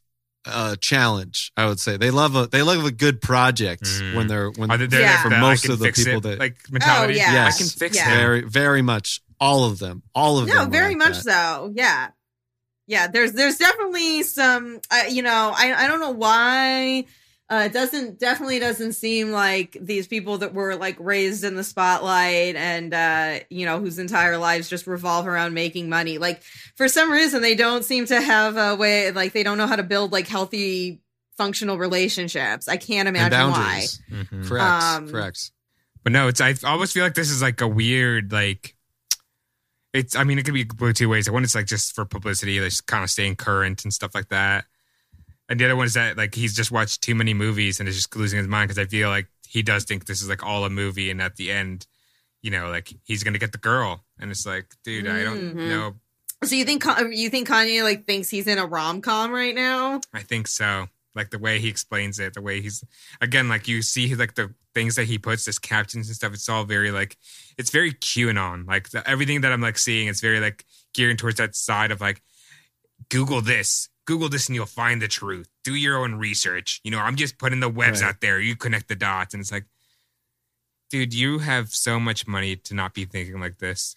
[0.49, 1.53] a challenge.
[1.57, 4.15] I would say they love a they love a good project Mm.
[4.17, 5.13] when they're when Are they there Yeah.
[5.15, 7.15] like For the, most of the people it, that- like mentality?
[7.15, 7.47] Oh, yeah.
[7.47, 8.09] I can fix Yeah.
[8.11, 8.17] him.
[8.19, 10.03] very very much all of them.
[10.15, 10.57] All of them.
[10.57, 11.57] No, very like much that.
[11.57, 11.73] so.
[11.75, 12.09] Yeah,
[12.87, 13.07] yeah.
[13.07, 14.81] There's there's definitely some.
[14.91, 17.05] Uh, you know, I I don't know why.
[17.51, 21.65] Uh, it doesn't definitely doesn't seem like these people that were like raised in the
[21.65, 26.19] spotlight and uh, you know whose entire lives just revolve around making money.
[26.19, 26.43] Like
[26.77, 29.11] for some reason they don't seem to have a way.
[29.13, 31.01] Like they don't know how to build like healthy,
[31.39, 32.69] functional relationships.
[32.69, 33.57] I can't And imagine why.
[33.57, 34.01] boundaries.
[34.13, 34.47] Mhm.
[34.49, 34.65] Correct.
[34.85, 35.51] Um, correct.
[36.05, 38.75] But no, it's I almost feel like this is like a weird like
[39.95, 41.31] it's I mean it could be go two ways.
[41.31, 44.29] One is like just for publicity, like just kind of staying current and stuff like
[44.29, 44.67] that.
[45.49, 47.97] And the other one is that like he's just watched too many movies and is
[47.97, 50.65] just losing his mind because I feel like he does think this is like all
[50.65, 51.87] a movie and at the end,
[52.43, 54.05] you know, like he's gonna get the girl.
[54.21, 55.69] And it's like, dude, I don't Mhm.
[55.69, 55.97] know.
[56.45, 60.01] So you think you think Kanye like thinks he's in a rom com right now?
[60.13, 60.89] I think so.
[61.15, 62.85] Like the way he explains it, the way he's
[63.21, 66.35] again, like you see like the things that he puts as captions and stuff.
[66.35, 67.17] It's all very like
[67.57, 68.67] it's very QAnon.
[68.69, 72.01] Like the, everything that I'm like seeing, it's very like gearing towards that side of
[72.03, 72.23] like
[73.09, 75.51] Google this, Google this, and you'll find the truth.
[75.65, 76.81] Do your own research.
[76.83, 78.09] You know, I'm just putting the webs Right.
[78.09, 78.41] out there.
[78.41, 79.67] You connect the dots, and it's like,
[80.89, 83.95] dude, you have so much money to not be thinking like this.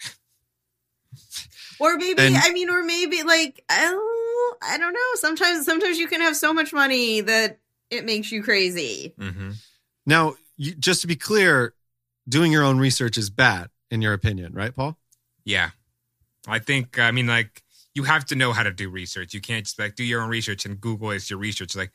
[1.79, 4.99] Or maybe And- I mean, or maybe like oh, I don't know.
[5.15, 7.59] Sometimes sometimes you can have so much money that
[7.89, 9.13] it makes you crazy.
[9.17, 9.51] Mm-hmm.
[10.05, 11.73] Now, you, just to be clear,
[12.27, 14.97] doing your own research is bad, in your opinion, right, Paul?
[15.45, 15.71] Yeah.
[16.47, 17.61] I think, I mean, like,
[17.93, 19.33] you have to know how to do research.
[19.33, 21.75] You can't just like do your own research and Google is your research.
[21.75, 21.91] Like,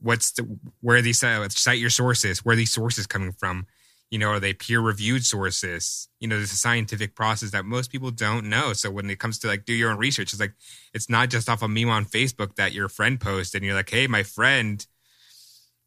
[0.00, 3.66] what's the, where these, uh, cite your sources, where these sources coming from?
[4.10, 6.08] You know, are they peer reviewed sources?
[6.20, 8.74] You know, there's a scientific process that most people don't know.
[8.74, 10.52] So when it comes to like do your own research, it's like,
[10.92, 13.88] it's not just off a meme on Facebook that your friend posts and you're like,
[13.88, 14.86] hey, my friend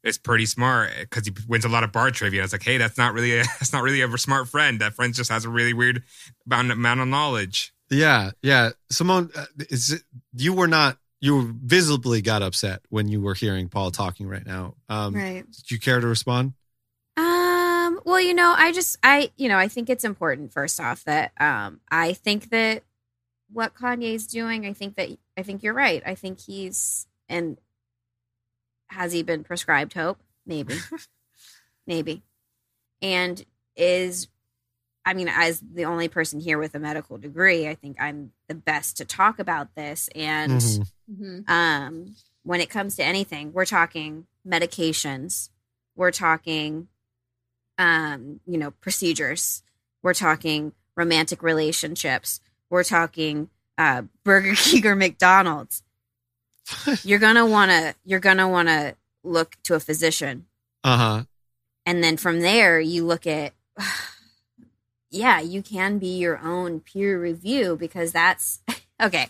[0.02, 2.42] is pretty smart because he wins a lot of bar trivia.
[2.42, 4.80] It's like, hey, that's not really a, that's not really a smart friend.
[4.80, 6.02] That friend just has a really weird
[6.50, 7.72] amount of knowledge.
[7.90, 8.70] Yeah, yeah.
[8.90, 13.68] Simone, uh, is it, you were not you visibly got upset when you were hearing
[13.68, 14.74] Paul talking right now.
[14.88, 15.44] Um, right.
[15.50, 16.52] Do you care to respond?
[17.16, 21.04] Um, well, you know, I just I you know, I think it's important first off
[21.04, 22.82] that um I think that
[23.52, 26.02] what Kanye's doing, I think that I think you're right.
[26.04, 27.58] I think he's and
[28.88, 30.20] has he been prescribed hope?
[30.46, 30.74] Maybe.
[31.86, 32.22] Maybe.
[33.02, 33.44] And
[33.76, 34.28] is
[35.06, 38.56] I mean, as the only person here with a medical degree, I think I'm the
[38.56, 40.90] best to talk about this and Mhm.
[41.10, 41.50] Mm-hmm.
[41.52, 45.48] um, when it comes to anything, we're talking medications,
[45.94, 46.88] we're talking,
[47.78, 49.62] um, you know, procedures,
[50.02, 52.40] we're talking romantic relationships,
[52.70, 53.48] we're talking
[53.78, 55.82] uh, Burger King or McDonald's.
[57.04, 60.46] you're gonna wanna you're gonna wanna look to a physician,
[60.82, 61.24] Uh huh.
[61.84, 63.52] and then from there you look at.
[65.10, 68.60] Yeah, you can be your own peer review because that's
[69.02, 69.28] okay.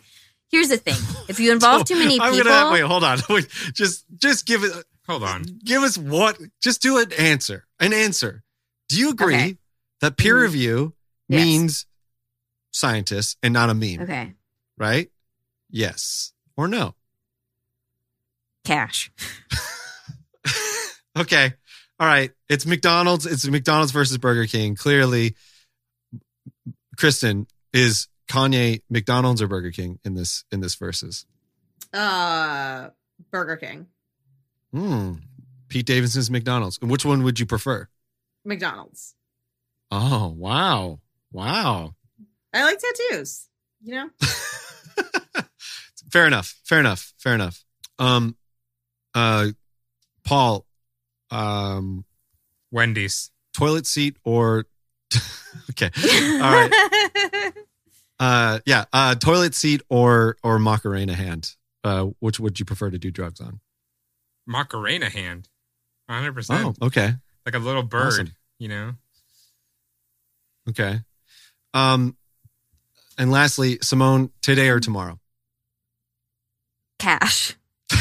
[0.51, 0.97] Here's the thing:
[1.29, 2.81] if you involve too many I'm people, gonna wait.
[2.83, 3.19] Hold on.
[3.29, 4.73] Wait, just just give it.
[5.07, 5.43] Hold on.
[5.65, 6.39] Give us what?
[6.63, 7.65] Just do an answer.
[7.79, 8.43] An answer.
[8.89, 9.57] Do you agree Okay.
[10.01, 10.43] that peer Mhm.
[10.43, 10.95] review
[11.29, 11.45] Yes.
[11.45, 11.87] means
[12.73, 14.01] scientists and not a meme?
[14.03, 14.35] okay,
[14.79, 15.11] Right?
[15.71, 16.95] Yes or no?
[18.65, 19.11] cash.
[21.19, 21.55] Okay.
[21.99, 22.31] All right.
[22.49, 23.25] It's McDonald's.
[23.27, 24.75] It's McDonald's versus Burger King.
[24.75, 25.35] Clearly,
[26.97, 31.27] Kristen is Kanye McDonald's or Burger King in this in this verses.
[31.93, 32.89] Uh,
[33.31, 33.87] Burger King,
[34.73, 35.15] Hmm.
[35.69, 36.79] Pete Davidson's McDonald's.
[36.81, 37.89] And which one would you prefer?
[38.45, 39.15] McDonald's.
[39.91, 41.01] Oh wow,
[41.33, 41.95] wow.
[42.53, 43.49] I like tattoos.
[43.83, 44.11] You know,
[46.11, 46.57] Fair enough.
[46.65, 47.13] Fair enough.
[47.19, 47.65] Fair enough.
[47.99, 48.37] Um,
[49.15, 49.49] uh,
[50.25, 50.67] Paul,
[51.31, 52.05] um,
[52.71, 53.31] Wendy's.
[53.53, 54.67] toilet seat or
[55.71, 55.91] okay.
[56.43, 57.53] All right.
[58.19, 58.87] Uh, yeah.
[58.95, 61.55] Uh, toilet seat or or Macarena hand.
[61.85, 63.61] Uh, which would you prefer to do drugs on?
[64.47, 65.51] Macarena hand.
[66.11, 66.65] 100%.
[66.81, 67.13] Oh, okay.
[67.45, 68.33] Like a little bird, Awesome.
[68.59, 68.93] you know?
[70.71, 71.01] Okay.
[71.75, 72.17] Um,
[73.19, 75.21] and lastly, Simone, today or tomorrow?
[76.99, 77.55] cash.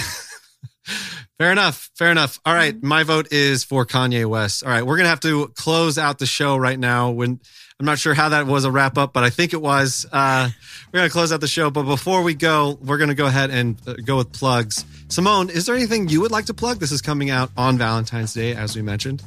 [1.37, 1.89] Fair enough.
[1.95, 2.39] Fair enough.
[2.45, 2.81] All right.
[2.81, 4.63] My vote is for Kanye West.
[4.63, 4.83] All right.
[4.83, 7.11] We're going to have to close out the show right now.
[7.11, 7.41] When
[7.77, 10.05] I'm not sure how that was a wrap up, but I think it was.
[10.09, 10.49] Uh,
[10.93, 11.69] we're going to close out the show.
[11.69, 14.85] But before we go, we're going to go ahead and uh, go with plugs.
[15.09, 16.79] Simone, is there anything you would like to plug?
[16.79, 19.21] This is coming out on Valentine's Day, as we mentioned.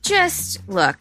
[0.00, 0.96] Just look,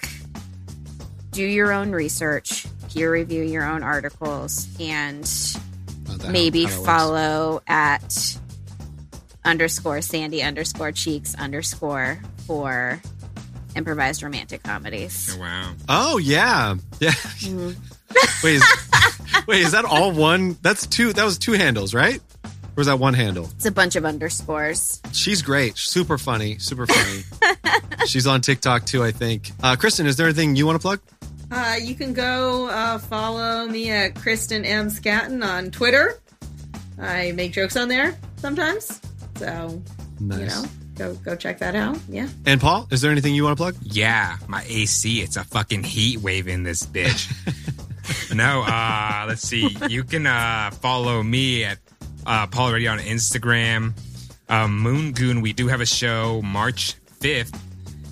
[1.31, 5.29] do your own research, peer review your own articles, and
[6.27, 8.37] maybe follow at
[9.45, 13.01] underscore Sandy underscore Cheeks underscore for
[13.75, 15.35] improvised romantic comedies.
[15.35, 15.73] Oh, wow.
[15.89, 16.75] Oh, yeah.
[16.99, 17.11] Yeah.
[17.11, 17.75] Mhm.
[18.43, 18.63] Wait, is,
[19.47, 20.57] wait, is that all one?
[20.61, 21.13] That's two.
[21.13, 22.21] That was two handles, right?
[22.45, 23.49] Or was that one handle?
[23.55, 25.01] It's a bunch of underscores.
[25.11, 27.23] She's great, super funny, super funny.
[28.07, 29.51] She's on TikTok too, I think.
[29.61, 30.99] Uh, Kristen, is there anything you want to plug?
[31.51, 34.89] Uh, you can go uh, follow me at Kristen M.
[34.89, 36.19] Scatton on Twitter.
[36.99, 38.99] I make jokes on there sometimes.
[39.37, 39.81] So,
[40.19, 40.39] Nice.
[40.39, 40.65] you know,
[40.95, 41.97] go go check that out.
[42.09, 42.27] Yeah.
[42.45, 43.75] And Paul, is there anything you want to plug?
[43.81, 45.21] Yeah, my AC.
[45.21, 47.29] It's a fucking heat wave in this bitch.
[48.35, 49.75] no, uh, let's see.
[49.89, 51.79] You can uh, follow me at
[52.25, 53.93] uh, Paul Heredia on Instagram.
[54.49, 57.57] Um, Moon Goon, we do have a show March 5th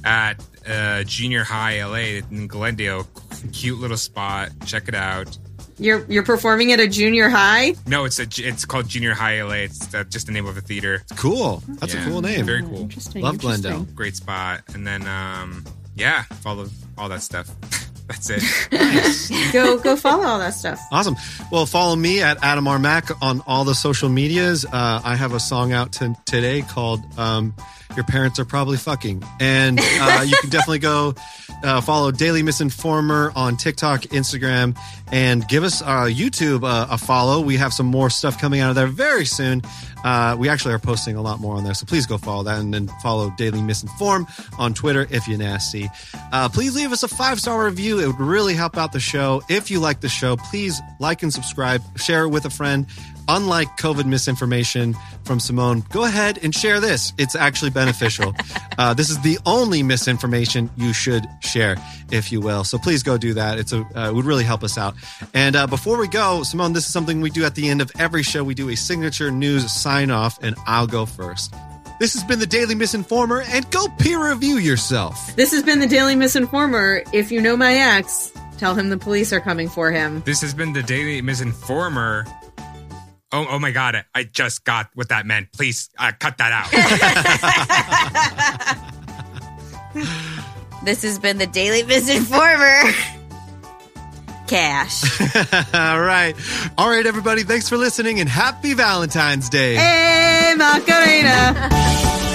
[0.04, 3.06] at uh, Junior High LA in Glendale.
[3.54, 4.50] Cute little spot.
[4.66, 5.38] Check it out.
[5.78, 7.76] You're you're performing at a junior high.
[7.88, 9.54] No, it's a it's called Junior High LA.
[9.66, 10.96] It's uh, just the name of a theater.
[11.10, 11.64] It's cool.
[11.80, 12.46] That's Yeah, a cool name.
[12.46, 12.80] Very cool.
[12.82, 13.22] Interesting.
[13.22, 13.62] Love interesting.
[13.72, 13.94] Glendale.
[13.96, 14.62] Great spot.
[14.74, 15.66] And then um,
[15.96, 16.68] yeah, follow
[16.98, 17.50] all that stuff.
[18.12, 19.52] That's it.
[19.54, 20.80] Go go follow all that stuff.
[20.92, 21.16] Awesome.
[21.52, 22.80] Well, follow me at Adam R.
[22.80, 24.66] Mac on all the social medias.
[24.66, 27.54] Uh, I have a song out to, today called um,
[27.96, 29.24] Your Parents Are Probably Fucking.
[29.40, 31.16] And uh, you can definitely go
[31.64, 34.78] uh, follow Daily Misinformer on TikTok, Instagram,
[35.12, 37.42] and give us uh, YouTube uh, a follow.
[37.42, 39.62] We have some more stuff coming out of there very soon.
[40.04, 42.60] Uh, we actually are posting a lot more on there, so please go follow that
[42.60, 44.28] and then follow Daily Misinform
[44.60, 45.90] on Twitter if you're nasty.
[46.32, 48.00] Uh, please leave us a five star review.
[48.00, 49.42] It would really help out the show.
[49.50, 52.86] If you like the show, please like and subscribe, share it with a friend.
[53.28, 57.14] Unlike COVID misinformation from Simone, go ahead and share this.
[57.18, 58.34] It's actually beneficial.
[58.78, 61.76] uh, this is the only misinformation you should share,
[62.12, 62.64] if you will.
[62.64, 63.60] So please go do that.
[63.60, 64.96] It's a uh, it would really help us out.
[65.34, 67.92] And uh, before we go, Simone, this is something we do at the end of
[68.00, 68.44] every show.
[68.44, 71.54] We do a signature news sign off, and I'll go first.
[72.00, 75.36] This has been the Daily Misinformer, and go peer review yourself.
[75.36, 77.08] This has been the Daily Misinformer.
[77.14, 80.24] If you know my ex, tell him the police are coming for him.
[80.26, 82.26] This has been the Daily Misinformer.
[83.34, 84.04] Oh, oh my God.
[84.14, 85.52] I just got what that meant.
[85.54, 86.68] Please uh, cut that out.
[90.84, 92.92] This has been the Daily Misinformer.
[94.48, 95.22] Cash.
[95.74, 96.36] All right.
[96.78, 97.44] All right, everybody.
[97.44, 99.76] Thanks for listening, and happy Valentine's Day.
[99.76, 102.31] Hey, Macarena.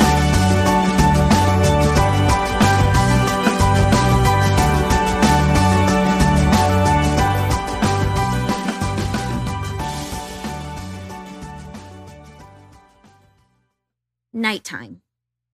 [14.37, 15.01] Nighttime.